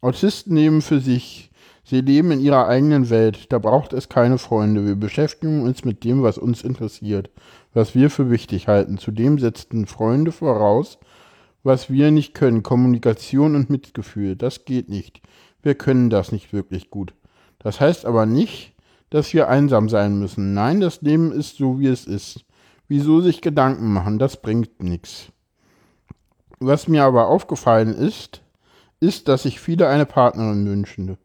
[0.00, 1.50] Autisten nehmen für sich,
[1.84, 3.52] sie leben in ihrer eigenen Welt.
[3.52, 4.86] Da braucht es keine Freunde.
[4.86, 7.30] Wir beschäftigen uns mit dem, was uns interessiert.
[7.74, 8.98] was wir für wichtig halten.
[8.98, 10.98] Zudem setzten Freunde voraus,
[11.64, 14.36] was wir nicht können, Kommunikation und Mitgefühl.
[14.36, 15.20] Das geht nicht.
[15.62, 17.14] Wir können das nicht wirklich gut.
[17.58, 18.74] Das heißt aber nicht,
[19.10, 20.54] dass wir einsam sein müssen.
[20.54, 22.44] Nein, das Leben ist so, wie es ist.
[22.86, 24.18] Wieso sich Gedanken machen?
[24.18, 25.32] Das bringt nichts.
[26.60, 28.42] Was mir aber aufgefallen ist,
[29.04, 31.16] ist, dass sich viele eine Partnerin wünschen.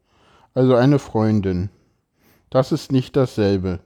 [0.53, 1.69] Also eine Freundin.
[2.49, 3.79] Das ist nicht dasselbe.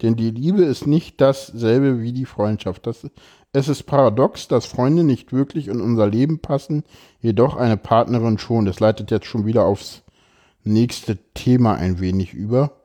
[0.00, 2.86] Denn die Liebe ist nicht dasselbe wie die Freundschaft.
[2.86, 3.06] Das,
[3.52, 6.84] es ist paradox, dass Freunde nicht wirklich in unser Leben passen,
[7.20, 8.64] jedoch eine Partnerin schon.
[8.64, 10.02] Das leitet jetzt schon wieder aufs
[10.64, 12.81] nächste Thema ein wenig über.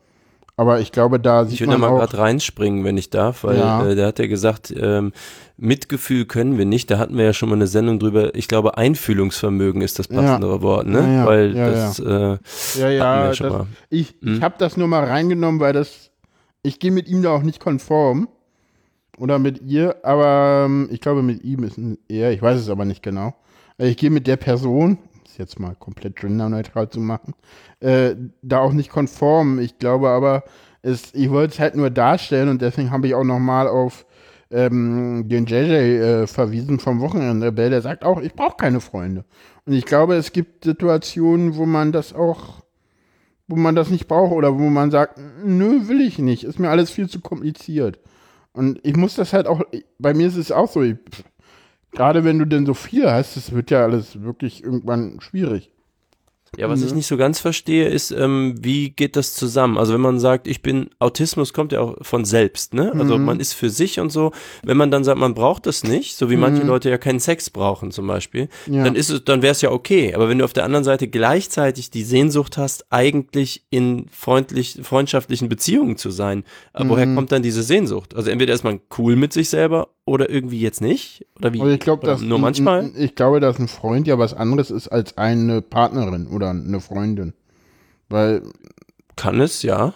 [0.60, 3.12] Aber ich glaube, da sieht ich man Ich will da mal gerade reinspringen, wenn ich
[3.12, 3.86] darf, weil ja.
[3.86, 5.14] äh, der hat ja gesagt, ähm,
[5.56, 6.90] Mitgefühl können wir nicht.
[6.90, 8.34] Da hatten wir ja schon mal eine Sendung drüber.
[8.34, 10.62] Ich glaube, Einfühlungsvermögen ist das passendere ja.
[10.64, 11.18] Wort, ne?
[11.18, 12.38] Ja, weil das äh,
[12.80, 13.40] ja, ja, das,
[13.92, 14.38] ich, hm?
[14.38, 16.10] ich habe das nur mal reingenommen, weil das
[16.64, 18.28] ich gehe mit ihm da auch nicht konform
[19.20, 22.86] oder mit ihr, aber ähm, ich glaube mit ihm ist eher, ich weiß es aber
[22.86, 23.36] nicht genau.
[23.78, 24.98] Ich gehe mit der Person,
[25.38, 27.34] jetzt mal komplett genderneutral zu machen,
[27.80, 29.60] äh, da auch nicht konform.
[29.60, 30.44] Ich glaube aber,
[30.82, 34.06] es, ich wollte es halt nur darstellen und deswegen habe ich auch nochmal auf
[34.52, 37.52] ähm, den JJ äh, verwiesen vom Wochenende.
[37.52, 39.26] Der sagt auch, ich brauche keine Freunde.
[39.66, 42.64] Und ich glaube, es gibt Situationen, wo man das auch,
[43.48, 46.44] wo man das nicht braucht oder wo man sagt, nö, will ich nicht.
[46.44, 48.00] Ist mir alles viel zu kompliziert.
[48.54, 49.62] Und ich muss das halt auch,
[50.00, 50.96] bei mir ist es auch so, ich,
[51.98, 55.72] Gerade wenn du denn so viel hast, das wird ja alles wirklich irgendwann schwierig.
[56.56, 59.78] Ja, was ich nicht so ganz verstehe, ist, ähm, wie geht das zusammen?
[59.78, 62.94] Also wenn man sagt, ich bin, Autismus kommt ja auch von selbst, ne?
[62.98, 63.26] Also mhm.
[63.26, 64.32] man ist für sich und so.
[64.64, 66.42] Wenn man dann sagt, man braucht das nicht, so wie mhm.
[66.42, 68.84] manche Leute ja keinen Sex brauchen zum Beispiel, ja.
[68.84, 70.16] dann ist es, dann wäre es ja okay.
[70.16, 75.50] Aber wenn du auf der anderen Seite gleichzeitig die Sehnsucht hast, eigentlich in freundlich, freundschaftlichen
[75.50, 76.90] Beziehungen zu sein, äh, mhm.
[76.90, 78.16] woher kommt dann diese Sehnsucht?
[78.16, 81.26] Also entweder ist man cool mit sich selber oder irgendwie jetzt nicht?
[81.38, 81.62] Oder wie?
[81.62, 82.92] Also ich glaube, dass nur manchmal.
[82.98, 87.34] Ich glaube, dass ein Freund ja was anderes ist als eine Partnerin oder eine Freundin.
[88.10, 88.44] Weil.
[89.16, 89.94] Kann es, ja.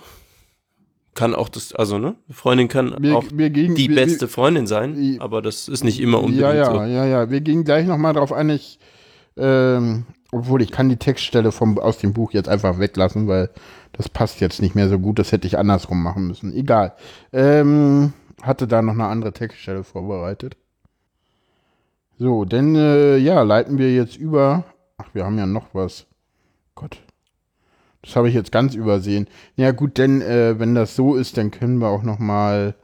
[1.13, 2.15] Kann auch das, also, ne?
[2.29, 5.99] Freundin kann wir, auch wir gehen, die wir, beste Freundin sein, aber das ist nicht
[5.99, 6.75] immer unbedingt ja, ja, so.
[6.77, 7.29] Ja, ja, ja.
[7.29, 8.49] Wir gehen gleich nochmal drauf ein.
[8.49, 8.79] Ich,
[9.37, 13.49] ähm, obwohl ich kann die Textstelle vom, aus dem Buch jetzt einfach weglassen, weil
[13.91, 15.19] das passt jetzt nicht mehr so gut.
[15.19, 16.55] Das hätte ich andersrum machen müssen.
[16.55, 16.93] Egal.
[17.33, 20.57] Ähm, hatte da noch eine andere Textstelle vorbereitet.
[22.17, 24.63] So, denn äh, ja, leiten wir jetzt über.
[24.97, 26.05] Ach, wir haben ja noch was.
[26.75, 27.01] Gott.
[28.01, 29.27] Das habe ich jetzt ganz übersehen.
[29.55, 32.75] Ja gut, denn äh, wenn das so ist, dann können wir auch noch mal.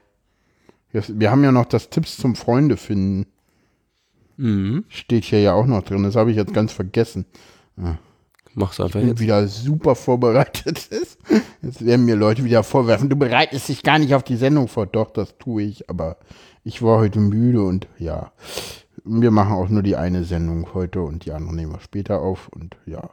[0.91, 3.27] Wir haben ja noch das Tipps zum Freunde finden.
[4.37, 4.85] Mhm.
[4.87, 6.03] Steht hier ja auch noch drin.
[6.03, 7.25] Das habe ich jetzt ganz vergessen.
[7.77, 7.97] Ah.
[8.59, 9.19] Mach's einfach jetzt.
[9.19, 10.89] wieder super vorbereitet.
[11.61, 14.87] Jetzt werden mir Leute wieder vorwerfen, du bereitest dich gar nicht auf die Sendung vor.
[14.87, 16.17] Doch, das tue ich, aber
[16.63, 18.31] ich war heute müde und ja.
[19.03, 22.49] Wir machen auch nur die eine Sendung heute und die andere nehmen wir später auf
[22.49, 23.11] und ja.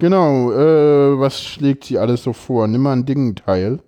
[0.00, 2.66] Genau, äh, was schlägt sie alles so vor?
[2.66, 3.78] Nimm mal ein Ding teil.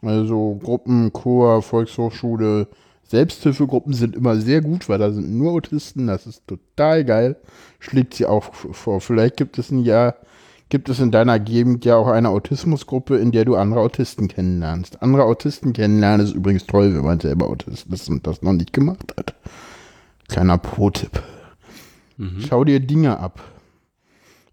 [0.00, 2.68] Also Gruppen, Chor, Volkshochschule,
[3.08, 7.36] Selbsthilfegruppen sind immer sehr gut, weil da sind nur Autisten, das ist total geil.
[7.78, 9.00] Schlägt sie auch vor.
[9.00, 10.16] Vielleicht gibt es ein Jahr,
[10.68, 15.02] gibt es in deiner Gegend ja auch eine Autismusgruppe, in der du andere Autisten kennenlernst.
[15.02, 18.72] Andere Autisten kennenlernen ist übrigens toll, wenn man selber Autist ist und das noch nicht
[18.72, 19.34] gemacht hat.
[20.28, 21.22] Kleiner Pro-Tipp.
[22.16, 22.40] Mhm.
[22.48, 23.40] Schau dir Dinge ab.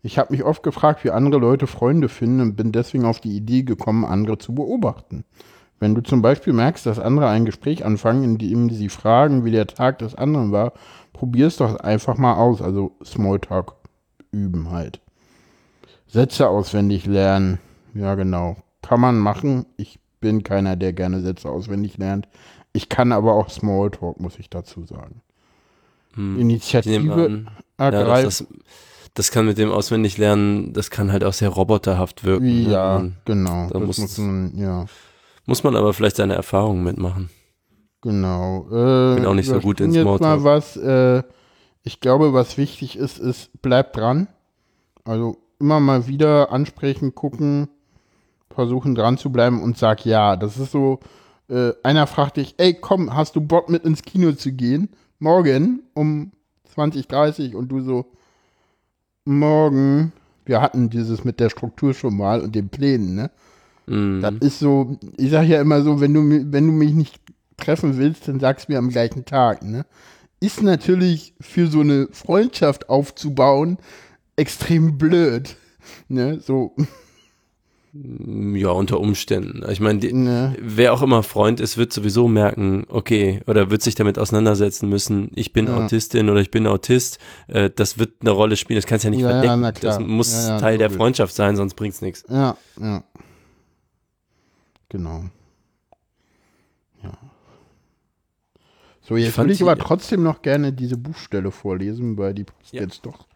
[0.03, 3.35] Ich habe mich oft gefragt, wie andere Leute Freunde finden und bin deswegen auf die
[3.35, 5.23] Idee gekommen, andere zu beobachten.
[5.83, 9.51] Wenn du zum Beispiel merkst, dass andere ein Gespräch anfangen, in dem sie fragen, wie
[9.51, 10.71] der Tag des anderen war,
[11.11, 12.61] probier es doch einfach mal aus.
[12.61, 13.75] Also Smalltalk
[14.31, 15.01] üben halt.
[16.07, 17.59] Sätze auswendig lernen.
[17.93, 18.55] Ja, genau.
[18.81, 19.65] Kann man machen.
[19.75, 22.29] Ich bin keiner, der gerne Sätze auswendig lernt.
[22.71, 25.19] Ich kann aber auch Smalltalk, muss ich dazu sagen.
[26.13, 26.39] Hm.
[26.39, 27.43] Initiative
[27.77, 28.07] ergreifen.
[28.07, 28.47] Ja, das, das,
[29.15, 32.71] das, kann mit dem Auswendiglernen, das kann halt auch sehr roboterhaft wirken.
[32.71, 33.11] Ja, ne?
[33.25, 33.67] genau.
[33.69, 34.85] Da muss, muss man, ja.
[35.45, 37.29] Muss man aber vielleicht seine Erfahrungen mitmachen.
[38.01, 38.67] Genau.
[38.69, 40.77] Äh, Bin auch nicht so gut ins jetzt mal was.
[40.77, 41.23] Äh,
[41.83, 44.27] ich glaube, was wichtig ist, ist, bleib dran.
[45.03, 47.69] Also immer mal wieder ansprechen, gucken,
[48.49, 50.35] versuchen dran zu bleiben und sag ja.
[50.35, 50.99] Das ist so,
[51.49, 54.89] äh, einer fragt dich, ey, komm, hast du Bock mit ins Kino zu gehen?
[55.19, 56.31] Morgen um
[56.75, 58.05] 20.30 und du so,
[59.25, 60.11] morgen,
[60.45, 63.31] wir hatten dieses mit der Struktur schon mal und den Plänen, ne?
[63.85, 64.21] Mm.
[64.21, 67.19] Das ist so, ich sag ja immer so, wenn du, wenn du mich nicht
[67.57, 69.85] treffen willst, dann sag's mir am gleichen Tag, ne?
[70.39, 73.77] Ist natürlich für so eine Freundschaft aufzubauen
[74.35, 75.55] extrem blöd,
[76.09, 76.39] ne?
[76.41, 76.75] So.
[77.95, 79.61] Ja, unter Umständen.
[79.69, 80.55] Ich meine, Ne.
[80.59, 85.29] wer auch immer Freund ist, wird sowieso merken, okay, oder wird sich damit auseinandersetzen müssen,
[85.35, 85.77] ich bin Ja.
[85.77, 87.19] Autistin oder ich bin Autist.
[87.47, 89.79] Äh, das wird eine Rolle spielen, das kannst du ja nicht Ja, ja, verdecken.
[89.79, 89.99] klar.
[89.99, 90.97] das muss Ja, ja, Teil der logisch.
[90.97, 92.23] Freundschaft sein, sonst bringt's nichts.
[92.27, 93.03] Ja, ja.
[94.93, 95.23] Genau.
[97.03, 97.13] Ja.
[99.01, 102.83] So, jetzt würde ich aber trotzdem noch gerne diese Buchstelle vorlesen, weil die passt Ja.
[102.83, 103.27] jetzt doch.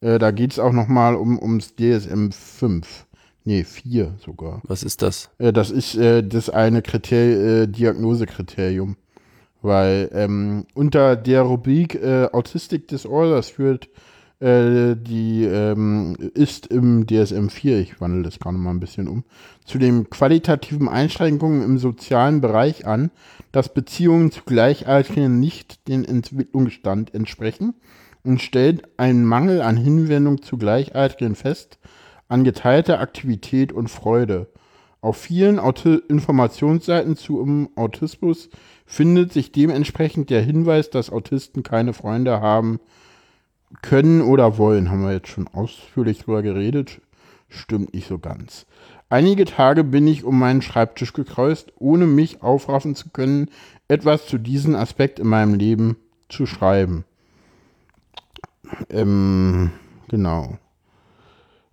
[0.00, 3.06] Äh, da geht es auch noch mal um, ums DSM 5.
[3.44, 4.60] Nee, 4 sogar.
[4.64, 5.30] Was ist das?
[5.38, 7.16] Äh, das ist äh, das eine Kriter
[7.62, 8.96] äh, Diagnosekriterium.
[9.62, 13.88] Weil ähm, unter der Rubrik äh, Autistic Disorders führt
[14.44, 19.24] äh, die ähm, ist im DSM 4, ich wandle das gerade mal ein bisschen um,
[19.64, 23.10] zu den qualitativen Einschränkungen im sozialen Bereich an,
[23.52, 27.72] dass Beziehungen zu Gleichaltrigen nicht dem Entwicklungsstand entsprechen
[28.22, 31.78] und stellt einen Mangel an Hinwendung zu Gleichaltrigen fest,
[32.28, 34.48] an geteilte Aktivität und Freude.
[35.00, 38.50] Auf vielen Auti Informationsseiten zu um Autismus
[38.84, 42.80] findet sich dementsprechend der Hinweis, dass Autisten keine Freunde haben
[43.82, 44.90] können oder wollen.
[44.90, 47.00] Haben wir jetzt schon ausführlich drüber geredet.
[47.48, 48.66] Stimmt nicht so ganz.
[49.08, 53.48] Einige Tage bin ich um meinen Schreibtisch gekreust, ohne mich aufraffen zu können,
[53.86, 55.96] etwas zu diesem Aspekt in meinem Leben
[56.28, 57.04] zu schreiben.
[58.90, 59.70] Ähm,
[60.08, 60.58] genau.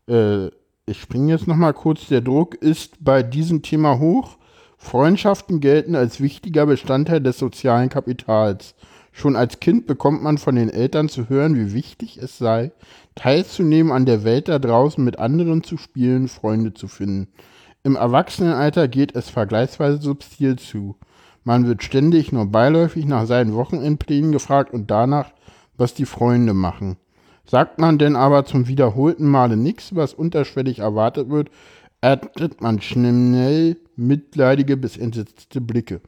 [0.07, 0.47] Äh,
[0.85, 2.07] ich springe jetzt noch mal kurz.
[2.07, 4.37] Der Druck ist bei diesem Thema hoch.
[4.77, 8.75] Freundschaften gelten als wichtiger Bestandteil des sozialen Kapitals.
[9.12, 12.71] Schon als Kind bekommt man von den Eltern zu hören, wie wichtig es sei,
[13.15, 17.28] teilzunehmen an der Welt da draußen, mit anderen zu spielen, Freunde zu finden.
[17.84, 20.95] Im Erwachsenenalter geht es vergleichsweise subtil zu.
[21.43, 25.32] Man wird ständig nur beiläufig nach seinen Wochenendplänen gefragt und danach,
[25.78, 26.97] was die Freunde machen.
[27.45, 31.50] Sagt man denn aber zum wiederholten Male nichts, was unterschwellig erwartet wird,
[32.00, 36.02] erntet man schnell mitleidige bis entsetzte Blicke.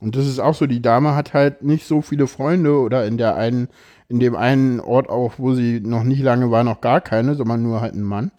[0.00, 3.18] Und das ist auch so, die Dame hat halt nicht so viele Freunde oder in
[3.18, 3.68] der einen,
[4.08, 7.62] in dem einen Ort auch, wo sie noch nicht lange war, noch gar keine, sondern
[7.62, 8.30] nur halt ein Mann.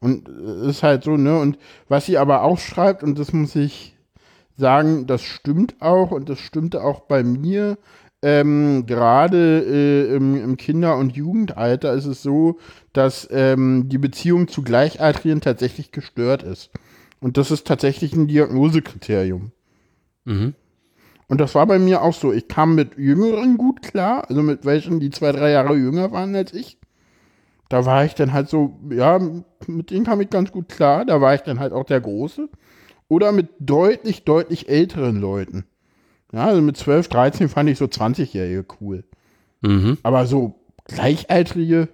[0.00, 1.38] Und es ist halt so, ne?
[1.38, 3.96] Und was sie aber auch schreibt, und das muss ich
[4.56, 7.78] sagen, das stimmt auch und das stimmte auch bei mir.
[8.22, 12.58] Ähm, Gerade äh, im, im Kinder- und Jugendalter ist es so,
[12.94, 16.70] dass ähm, die Beziehung zu Gleichaltrigen tatsächlich gestört ist.
[17.20, 19.52] Und das ist tatsächlich ein Diagnosekriterium.
[20.24, 20.54] Mhm.
[21.28, 22.32] Und das war bei mir auch so.
[22.32, 26.34] Ich kam mit Jüngeren gut klar, also mit welchen, die zwei, drei Jahre jünger waren
[26.34, 26.78] als ich.
[27.68, 29.18] Da war ich dann halt so, ja,
[29.66, 31.04] mit denen kam ich ganz gut klar.
[31.04, 32.48] Da war ich dann halt auch der Große.
[33.08, 35.64] Oder mit deutlich, deutlich älteren Leuten.
[36.32, 39.04] Ja, also mit 12, 13 fand ich so 20-Jährige cool.
[39.62, 39.98] Mhm.
[40.02, 41.88] Aber so Gleichaltrige,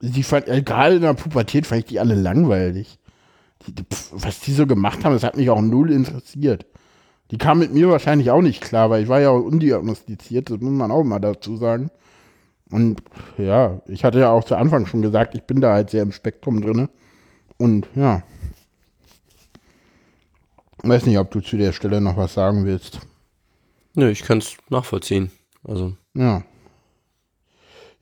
[0.00, 2.98] die fand, äh, gerade in der Pubertät fand ich die alle langweilig.
[3.66, 6.66] Die, die, pf, was die so gemacht haben, das hat mich auch null interessiert.
[7.30, 10.60] Die kamen mit mir wahrscheinlich auch nicht klar, weil ich war ja auch undiagnostiziert, das
[10.60, 11.90] muss man auch mal dazu sagen.
[12.70, 13.02] Und
[13.38, 16.12] ja, ich hatte ja auch zu Anfang schon gesagt, ich bin da halt sehr im
[16.12, 16.88] Spektrum drinne.
[17.58, 18.22] Und ja.
[20.82, 23.00] Weiß nicht, ob du zu der Stelle noch was sagen willst.
[23.94, 25.30] Nö, ich kann es nachvollziehen.
[25.64, 26.42] Also, Ja.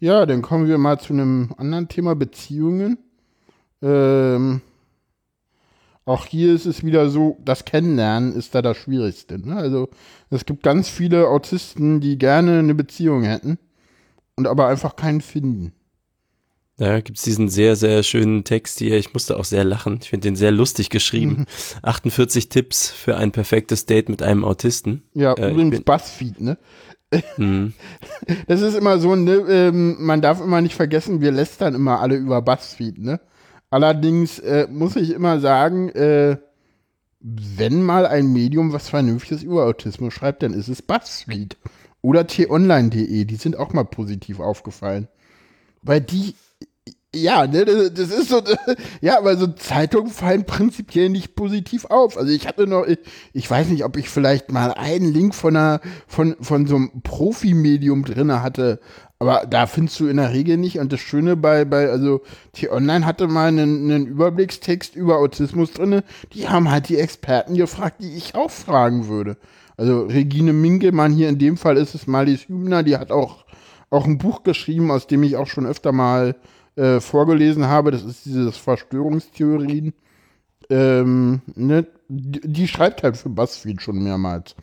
[0.01, 2.99] Ja, dann kommen wir mal zu einem anderen Thema, Beziehungen.
[3.83, 4.61] Ähm,
[6.09, 9.39] auch hier ist es wieder so, das Kennenlernen ist da das Schwierigste.
[9.39, 9.57] Ne?
[9.57, 9.89] Also
[10.31, 13.59] es gibt ganz viele Autisten, die gerne eine Beziehung hätten
[14.37, 15.73] und aber einfach keinen finden.
[16.79, 18.97] da gibt's diesen sehr, sehr schönen Text hier.
[18.97, 19.99] Ich musste auch sehr lachen.
[20.03, 21.45] Ich finde den sehr lustig geschrieben.
[21.83, 25.03] 48 Tipps für ein perfektes Date mit einem Autisten.
[25.15, 26.57] Ja, Äh, übrigens Buzzfeed, ne?
[27.37, 27.75] Mhm.
[28.47, 32.17] Das ist immer so, ne, ähm, man darf immer nicht vergessen, wir lästern immer alle
[32.17, 33.21] über Buzzfeed, ne?
[33.71, 36.39] Allerdings äh, muss ich immer sagen, äh,
[37.21, 41.57] wenn mal ein Medium was Vernünftiges über Autismus schreibt, dann ist es Buzzfeed.
[42.01, 45.09] Oder t-online.de, die sind auch mal positiv aufgefallen.
[45.83, 46.35] Weil die,
[47.15, 48.41] ja, ne, das ist so,
[49.01, 52.17] ja, aber so Zeitungen fallen prinzipiell nicht positiv auf.
[52.17, 52.99] Also ich hatte noch, ich,
[53.33, 57.03] ich weiß nicht, ob ich vielleicht mal einen Link von einer, von, von so einem
[57.03, 58.81] Profi-Medium drinne hatte,
[59.19, 60.79] aber da findest du in der Regel nicht.
[60.79, 66.05] Und das Schöne bei, bei, also T-Online hatte mal einen, einen Überblickstext über Autismus drinne.
[66.33, 69.37] Die haben halt die Experten gefragt, die ich auch fragen würde.
[69.77, 73.45] Also Regine Minkelmann hier in dem Fall ist es Malis Hübner, die hat auch,
[73.91, 76.37] auch ein Buch geschrieben, aus dem ich auch schon öfter mal
[76.77, 77.91] äh, vorgelesen habe.
[77.91, 79.95] Das ist dieses Verschwörungstheorien.
[80.71, 81.87] Ähm, ne?
[82.09, 84.55] die, die schreibt halt für Buzzfeed schon mehrmals.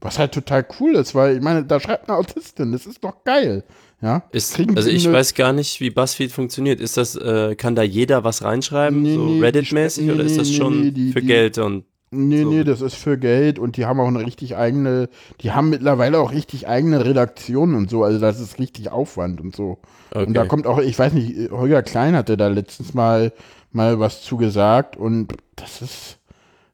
[0.00, 3.24] Was halt total cool ist, weil ich meine, da schreibt eine Autistin, das ist doch
[3.24, 3.64] geil.
[4.02, 6.80] Ja, Ist, also ich eine- weiß gar nicht, wie BuzzFeed funktioniert.
[6.80, 10.36] Ist das, äh, kann da jeder was reinschreiben, Nee, so nee, Reddit-mäßig, stecken- oder ist
[10.38, 11.84] das nee, schon nee, die- für die- Geld und
[12.16, 12.50] Nee, So.
[12.50, 15.08] nee, das ist für Geld und die haben auch eine richtig eigene,
[15.40, 19.56] die haben mittlerweile auch richtig eigene Redaktionen und so, also das ist richtig Aufwand und
[19.56, 19.78] so.
[20.12, 20.24] okay.
[20.26, 23.32] Und da kommt auch, ich weiß nicht, Holger Klein hatte da letztens mal,
[23.72, 26.18] mal was zu gesagt und das ist,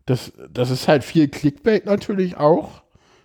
[0.05, 2.80] das, das ist halt viel Clickbait natürlich auch.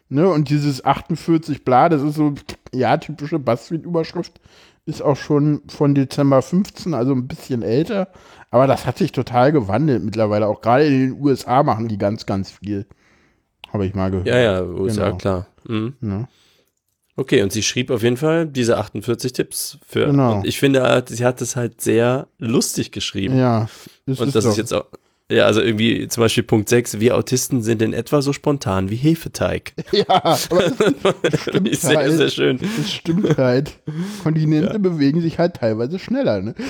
[0.10, 0.28] Ne?
[0.30, 2.34] Und dieses 48 Bla, das ist so,
[2.74, 4.40] ja, typische Buzzfeed-Überschrift,
[4.86, 8.10] ist auch schon von Dezember 15, also ein bisschen älter.
[8.52, 10.48] Aber das hat sich total gewandelt mittlerweile.
[10.48, 12.86] Auch gerade in den USA machen die ganz, ganz viel.
[13.74, 14.28] Habe ich mal gehört.
[14.28, 15.18] ja, ja, USA, Genau.
[15.18, 15.48] klar.
[15.68, 15.96] Mhm.
[16.02, 16.28] Ne?
[17.18, 20.06] Okay, und sie schrieb auf jeden Fall diese 48 Tipps für.
[20.06, 20.38] Genau.
[20.38, 23.38] Und ich finde, sie hat es halt sehr lustig geschrieben.
[23.38, 23.68] Ja,
[24.06, 24.86] das und das doch, ist jetzt auch.
[25.32, 28.96] Ja, also irgendwie zum Beispiel Punkt 6, wir Autisten sind in etwa so spontan wie
[28.96, 29.74] Hefeteig.
[29.92, 30.38] Ja, aber
[31.42, 32.12] stimmt ist sehr, halt.
[32.14, 32.60] sehr schön.
[32.78, 33.80] Das stimmt halt.
[34.22, 36.54] Kontinente bewegen sich halt teilweise schneller, ne?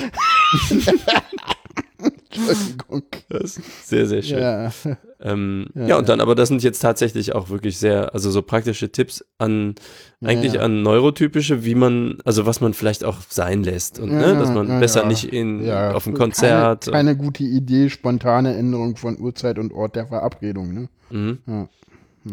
[2.36, 3.04] Entschuldigung.
[3.30, 4.40] Das ist sehr, sehr schön.
[4.40, 4.72] Ja.
[5.20, 8.42] Ähm, ja, Ja, und dann, aber das sind jetzt tatsächlich auch wirklich sehr, also so
[8.42, 9.76] praktische Tipps an,
[10.24, 14.52] eigentlich an Neurotypische, wie man, also was man vielleicht auch sein lässt und ne, dass
[14.52, 16.86] man besser nicht in, auf ein Konzert.
[16.86, 20.90] Keine, keine gute Idee, spontane Änderung von Uhrzeit und Ort der Verabredung, ne?
[21.10, 21.40] Mhm.
[21.48, 21.70] Ja.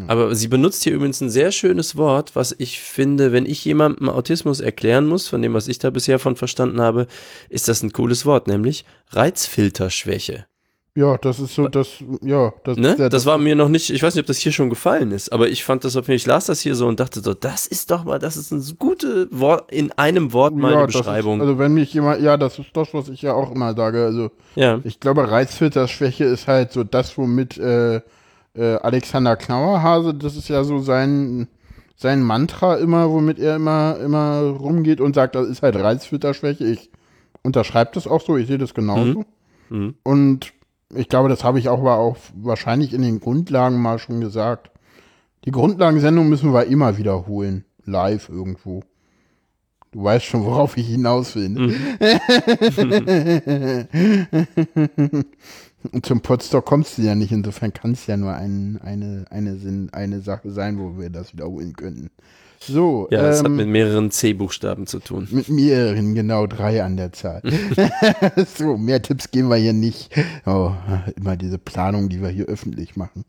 [0.06, 4.08] Aber sie benutzt hier übrigens ein sehr schönes Wort, was ich finde, wenn ich jemandem
[4.08, 7.06] Autismus erklären muss, von dem, was ich da bisher von verstanden habe,
[7.50, 10.46] ist das ein cooles Wort, nämlich Reizfilterschwäche.
[10.94, 11.88] Ja, das ist so, das,
[12.20, 12.96] ja, das, Ne?
[12.98, 15.32] ja Das war mir noch nicht, ich weiß nicht, ob das hier schon gefallen ist,
[15.32, 17.32] aber ich fand das auf jeden Fall, ich las das hier so und dachte so,
[17.32, 20.98] das ist doch mal, das ist ein gute Wort, in einem Wort mal eine das
[20.98, 21.38] Beschreibung.
[21.38, 24.04] Ist, also wenn mich jemand, ja, das ist das, was ich ja auch immer sage.
[24.04, 24.80] Also ja.
[24.84, 28.02] ich glaube, Reizfilterschwäche ist halt so das, womit äh,
[28.54, 31.48] äh, Alexander Knauerhase, das ist ja so sein,
[31.96, 36.64] sein Mantra immer, womit er immer, immer rumgeht und sagt, das ist halt Reizfilterschwäche.
[36.64, 36.90] Ich
[37.42, 39.24] unterschreibe das auch so, ich sehe das genauso.
[39.70, 39.94] Mhm.
[40.02, 40.52] Und
[40.94, 44.70] ich glaube, das habe ich auch, aber auch wahrscheinlich in den Grundlagen mal schon gesagt.
[45.44, 47.64] Die Grundlagensendung müssen wir immer wiederholen.
[47.84, 48.82] Live irgendwo.
[49.90, 51.48] Du weißt schon, worauf ich hinaus will.
[51.48, 51.74] Ne?
[55.90, 57.32] Und zum Podstock kommst du ja nicht.
[57.32, 61.32] Insofern kann es ja nur ein, eine, eine, Sinn, eine Sache sein, wo wir das
[61.32, 62.10] wiederholen könnten.
[62.60, 65.26] So, Ja, es hat ähm, mit mehreren C-Buchstaben zu tun.
[65.32, 67.42] mit mehreren, genau drei an der Zahl.
[68.56, 70.10] so, mehr Tipps geben wir hier nicht.
[70.46, 70.70] Oh,
[71.16, 73.24] immer diese Planung, die wir hier öffentlich machen.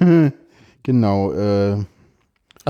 [0.82, 1.84] genau, äh,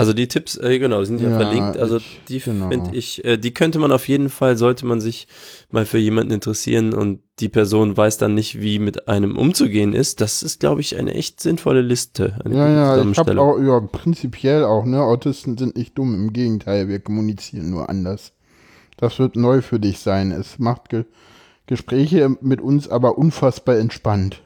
[0.01, 1.77] Also die Tipps, äh, genau, sind ja, Ja, verlinkt.
[1.77, 2.69] Also ich- die genau.
[2.71, 5.29] finde ich, äh, die könnte man auf jeden Fall, sollte man sich
[5.71, 10.21] mal für jemanden interessieren und die Person weiß dann nicht, wie mit einem umzugehen ist.
[10.21, 12.39] Das ist, glaube ich, eine echt sinnvolle Liste.
[12.51, 16.89] Ja, ja, ich habe auch, ja, prinzipiell auch, ne, Autisten sind nicht dumm, im Gegenteil,
[16.89, 18.33] wir kommunizieren nur anders.
[18.97, 20.33] Das wird neu für dich sein.
[20.33, 21.05] Es macht Ge
[21.67, 24.43] Gespräche mit uns aber unfassbar entspannt.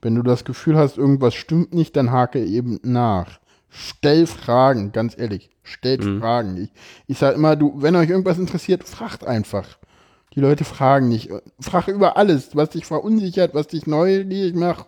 [0.00, 3.38] Wenn du das Gefühl hast, irgendwas stimmt nicht, dann hake eben nach.
[3.74, 5.50] Stell Fragen, ganz ehrlich.
[5.62, 6.20] Stellt Mhm.
[6.20, 6.56] Fragen.
[6.56, 6.72] Ich,
[7.06, 9.78] ich sage immer, du, wenn euch irgendwas interessiert, fragt einfach.
[10.34, 11.30] Die Leute fragen nicht.
[11.60, 14.86] Frag über alles, was dich verunsichert, was dich neugierig macht.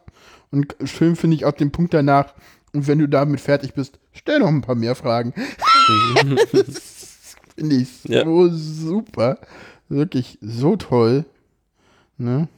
[0.50, 2.34] Und schön finde ich auch den Punkt danach.
[2.72, 5.32] Und wenn du damit fertig bist, stell noch ein paar mehr Fragen.
[6.52, 8.24] das finde ich so Ja.
[8.50, 9.38] super.
[9.88, 11.24] Wirklich so toll.
[12.18, 12.48] Ne?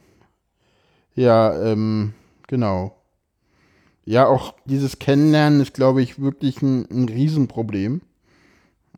[1.15, 2.13] Ja, ähm,
[2.47, 2.96] genau.
[4.07, 7.99] Ja, auch dieses Kennenlernen ist, glaube ich, wirklich ein, ein Riesenproblem.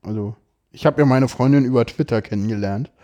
[0.04, 0.36] Also,
[0.72, 2.92] ich habe ja meine Freundin über Twitter kennengelernt.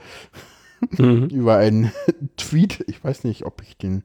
[0.99, 1.29] Mhm.
[1.29, 1.91] über einen
[2.37, 2.83] Tweet.
[2.87, 4.03] Ich weiß nicht, ob ich den.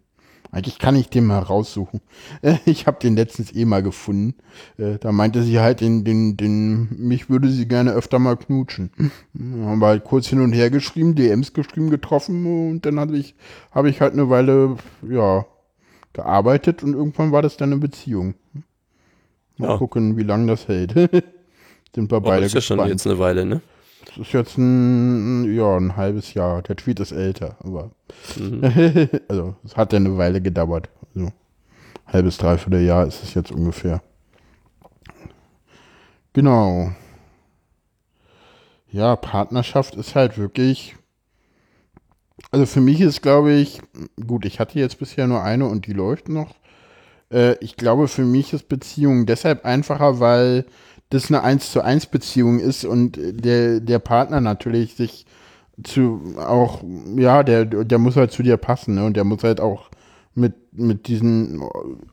[0.50, 2.00] Eigentlich kann ich den mal raussuchen.
[2.64, 4.36] Ich habe den letztens eh mal gefunden.
[4.78, 8.92] Äh, Da meinte sie halt, den, den, den, mich würde sie gerne öfter mal knutschen.
[9.34, 13.34] Haben wir halt kurz hin und her geschrieben, DMs geschrieben, getroffen und dann habe ich,
[13.72, 15.44] habe ich halt eine Weile, ja,
[16.12, 18.34] gearbeitet und irgendwann war das dann eine Beziehung.
[19.56, 19.76] Mal Ja.
[19.78, 20.92] gucken, wie lange das hält.
[21.94, 23.60] Sind wir Oh, beide das ist ja schon jetzt eine Weile, ne?
[24.06, 26.62] Das ist jetzt ein, ja, ein halbes Jahr.
[26.62, 27.90] Der Tweet ist älter, aber
[28.38, 28.62] Mhm.
[29.28, 30.88] also es hat ja eine Weile gedauert.
[31.14, 31.32] Also
[32.06, 34.02] halbes, dreiviertel Jahr ist es jetzt ungefähr.
[36.32, 36.92] Genau.
[38.90, 40.96] Ja, Partnerschaft ist halt wirklich.
[42.50, 43.80] Also für mich ist, glaube ich,
[44.26, 46.54] gut, ich hatte jetzt bisher nur eine und die läuft noch.
[47.32, 50.64] Äh, ich glaube, für mich ist Beziehung deshalb einfacher, weil
[51.10, 55.26] das eine 1 zu 1 Beziehung ist und der, der Partner natürlich sich
[55.82, 56.82] zu auch,
[57.16, 59.04] ja, der, der muss halt zu dir passen, ne?
[59.04, 59.90] Und der muss halt auch
[60.34, 61.62] mit, mit diesen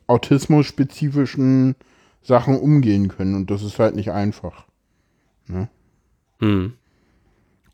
[0.06, 1.76] autismus-spezifischen
[2.22, 3.34] Sachen umgehen können.
[3.34, 4.66] Und das ist halt nicht einfach.
[6.40, 6.72] Mhm.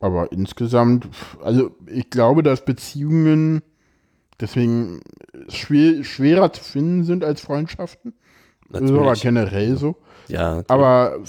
[0.04, 1.08] Aber insgesamt,
[1.42, 3.62] also ich glaube, dass Beziehungen
[4.38, 5.00] deswegen
[5.48, 8.12] schwer, schwerer zu finden sind als Freundschaften.
[8.70, 9.96] Ist aber generell so.
[10.28, 10.62] Ja.
[10.68, 11.20] Aber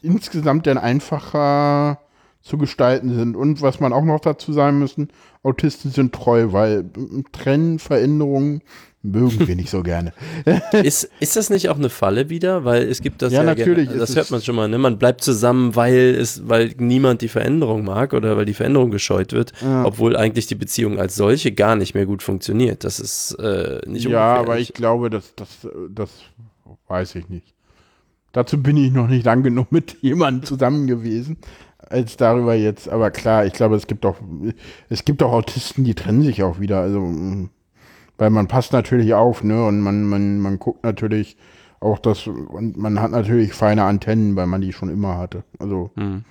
[0.00, 1.98] insgesamt dann einfacher
[2.40, 3.34] zu gestalten sind.
[3.34, 5.08] Und was man auch noch dazu sagen müssen,
[5.42, 6.88] Autisten sind treu, weil
[7.32, 8.62] Trennen, Veränderungen
[9.02, 10.12] mögen wir nicht so gerne.
[10.82, 12.64] ist, ist das nicht auch eine Falle wieder?
[12.64, 13.86] Weil es gibt das ja, ja natürlich.
[13.86, 14.78] Gerne, das hört man schon mal, ne?
[14.78, 19.32] Man bleibt zusammen, weil es, weil niemand die Veränderung mag oder weil die Veränderung gescheut
[19.32, 19.84] wird, ja.
[19.84, 22.84] obwohl eigentlich die Beziehung als solche gar nicht mehr gut funktioniert.
[22.84, 25.48] Das ist äh, nicht Ja, aber ich glaube, das, das,
[25.88, 26.10] das
[26.88, 27.54] weiß ich nicht.
[28.32, 31.38] Dazu bin ich noch nicht lang genug mit jemandem zusammen gewesen
[31.88, 32.88] als darüber jetzt.
[32.88, 34.16] Aber klar, ich glaube, es gibt auch,
[34.88, 36.80] es gibt auch Autisten, die trennen sich auch wieder.
[36.80, 37.00] Also,
[38.20, 39.64] weil man passt natürlich auf, ne?
[39.64, 41.38] Und man, man, man guckt natürlich
[41.80, 45.42] auch das, und man hat natürlich feine Antennen, weil man die schon immer hatte.
[45.58, 46.24] Also, mhm.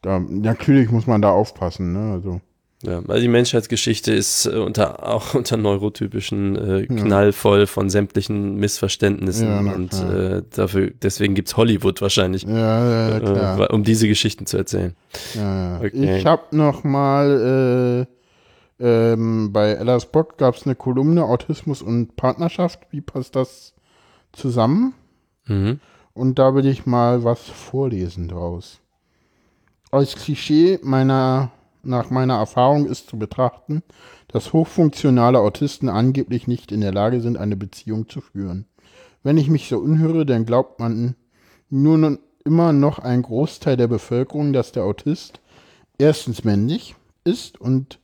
[0.00, 2.12] da, natürlich muss man da aufpassen, ne?
[2.12, 2.40] Also.
[2.84, 9.48] Ja, weil die Menschheitsgeschichte ist äh, unter, auch unter neurotypischen äh, knallvoll von sämtlichen Missverständnissen
[9.48, 14.46] ja, und äh, dafür, deswegen gibt es Hollywood wahrscheinlich, ja, ja, äh, um diese Geschichten
[14.46, 14.94] zu erzählen.
[15.80, 16.18] Okay.
[16.18, 18.13] Ich habe noch mal äh,
[18.80, 22.80] ähm, bei Ella's Bock gab es eine Kolumne Autismus und Partnerschaft.
[22.90, 23.74] Wie passt das
[24.32, 24.94] zusammen?
[25.46, 25.80] Mhm.
[26.12, 28.80] Und da will ich mal was vorlesen draus.
[29.90, 31.50] Als Klischee meiner
[31.86, 33.82] nach meiner Erfahrung ist zu betrachten,
[34.28, 38.66] dass hochfunktionale Autisten angeblich nicht in der Lage sind, eine Beziehung zu führen.
[39.22, 41.14] Wenn ich mich so unhöre, dann glaubt man
[41.70, 45.40] nur noch, immer noch ein Großteil der Bevölkerung, dass der Autist
[45.98, 46.94] erstens männlich
[47.24, 47.98] ist und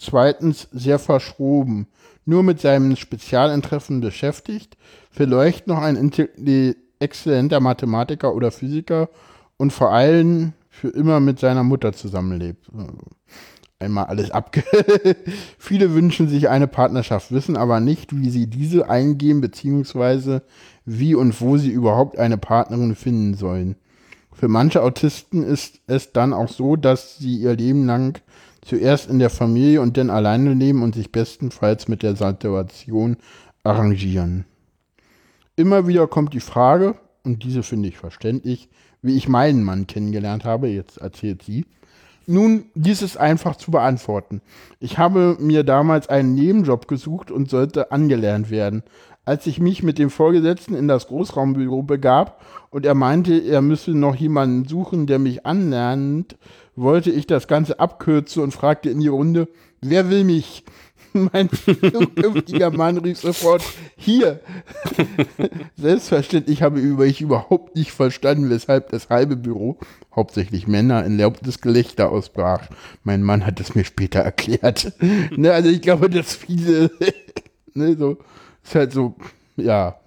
[0.00, 1.86] zweitens sehr verschroben,
[2.24, 4.76] nur mit seinen Spezialinteressen beschäftigt,
[5.10, 6.12] vielleicht noch ein
[6.98, 9.08] exzellenter Mathematiker oder Physiker
[9.56, 12.70] und vor allem für immer mit seiner Mutter zusammenlebt.
[13.78, 14.62] Einmal alles abge.
[15.58, 20.42] Viele wünschen sich eine Partnerschaft, wissen aber nicht, wie sie diese eingehen, beziehungsweise
[20.84, 23.76] wie und wo sie überhaupt eine Partnerin finden sollen.
[24.32, 28.20] Für manche Autisten ist es dann auch so, dass sie ihr Leben lang
[28.62, 33.16] zuerst in der Familie und dann alleine leben und sich bestenfalls mit der Situation
[33.62, 34.44] arrangieren.
[35.56, 36.94] Immer wieder kommt die Frage,
[37.24, 38.68] und diese finde ich verständlich,
[39.02, 41.66] wie ich meinen Mann kennengelernt habe, jetzt erzählt sie.
[42.26, 44.40] Nun, dies ist einfach zu beantworten.
[44.78, 48.84] Ich habe mir damals einen Nebenjob gesucht und sollte angelernt werden.
[49.24, 52.40] Als ich mich mit dem Vorgesetzten in das Großraumbüro begab
[52.70, 56.36] und er meinte, er müsse noch jemanden suchen, der mich anlernt,
[56.80, 59.48] wollte ich das Ganze abkürzen und fragte in die Runde,
[59.80, 60.64] wer will mich?
[61.32, 63.62] mein zukünftiger Mann rief sofort,
[63.96, 64.40] hier.
[65.76, 69.78] Selbstverständlich habe ich überhaupt nicht verstanden, weshalb das halbe Büro,
[70.14, 72.68] hauptsächlich Männer, in lautes Gelächter ausbrach.
[73.02, 74.92] Mein Mann hat es mir später erklärt.
[75.36, 76.90] ne, also ich glaube, dass viele,
[77.74, 78.18] ne, so,
[78.62, 79.14] ist halt so,
[79.56, 79.98] ja,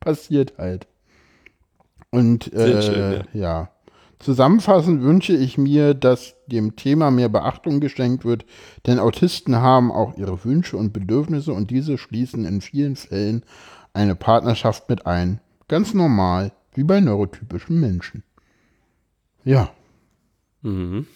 [0.00, 0.86] passiert halt.
[2.10, 3.40] Und äh, schön, ja.
[3.40, 3.70] ja.
[4.24, 8.46] Zusammenfassend wünsche ich mir, dass dem Thema mehr Beachtung geschenkt wird,
[8.86, 13.44] denn Autisten haben auch ihre Wünsche und Bedürfnisse und diese schließen in vielen Fällen
[13.92, 15.40] eine Partnerschaft mit ein.
[15.68, 18.22] Ganz normal, wie bei neurotypischen Menschen.
[19.44, 19.68] Ja.
[20.62, 21.06] Mhm.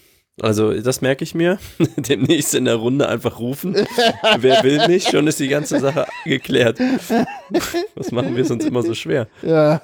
[0.43, 1.59] Also, das merke ich mir.
[1.97, 3.75] Demnächst in der Runde einfach rufen.
[4.39, 5.11] Wer will nicht?
[5.11, 6.79] Schon ist die ganze Sache geklärt.
[7.95, 9.29] Was machen wir es uns immer so schwer?
[9.41, 9.81] Ja.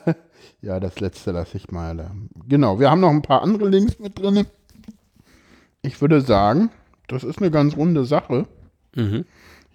[0.65, 2.11] Ja, das letzte lasse ich mal.
[2.49, 4.47] Genau, wir haben noch ein paar andere Links mit drin.
[5.83, 6.71] Ich würde sagen,
[7.07, 8.47] das ist eine ganz runde Sache.
[8.97, 9.27] Mhm.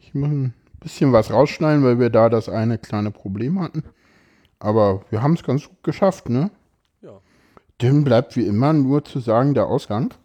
[0.02, 3.84] Ich muss ein bisschen was rausschneiden, weil wir da das eine kleine Problem hatten.
[4.58, 6.50] Aber wir haben es ganz gut geschafft, ne?
[7.04, 7.20] Ja.
[7.84, 10.16] Dem bleibt wie immer nur zu sagen, der Ausgang.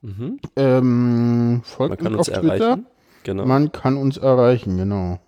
[0.00, 0.40] Mhm.
[0.56, 2.64] Ähm, folgt Man kann uns, auf Twitter.
[2.64, 2.86] Erreichen.
[3.24, 3.44] Genau.
[3.44, 5.20] Man kann uns erreichen, genau.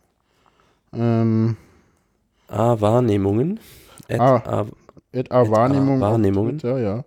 [0.94, 1.58] Ähm,
[2.48, 3.60] A, Wahrnehmungen.
[4.08, 4.66] At, A,
[5.14, 6.58] at A Wahrnehmung Wahrnehmungen.
[6.58, 7.04] Twitter, ja.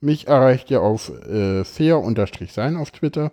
[0.00, 3.32] Mich erreicht ihr auf äh, fair-sein auf Twitter.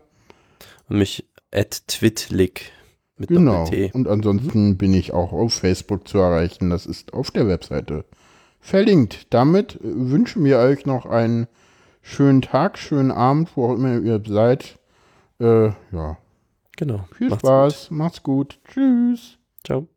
[0.89, 2.71] Und mich at twitlik
[3.17, 3.65] mit Genau.
[3.65, 3.91] T.
[3.93, 4.77] Und ansonsten mhm.
[4.77, 6.69] bin ich auch auf Facebook zu erreichen.
[6.69, 8.05] Das ist auf der Webseite
[8.59, 9.33] verlinkt.
[9.33, 11.47] Damit äh, wünschen wir euch noch einen
[12.01, 14.77] schönen Tag, schönen Abend, wo auch immer ihr seid.
[15.39, 16.17] Äh, ja.
[16.75, 17.05] Genau.
[17.15, 17.87] Viel Macht's Spaß.
[17.89, 17.97] Gut.
[17.97, 18.59] Macht's gut.
[18.65, 19.37] Tschüss.
[19.63, 19.87] Ciao.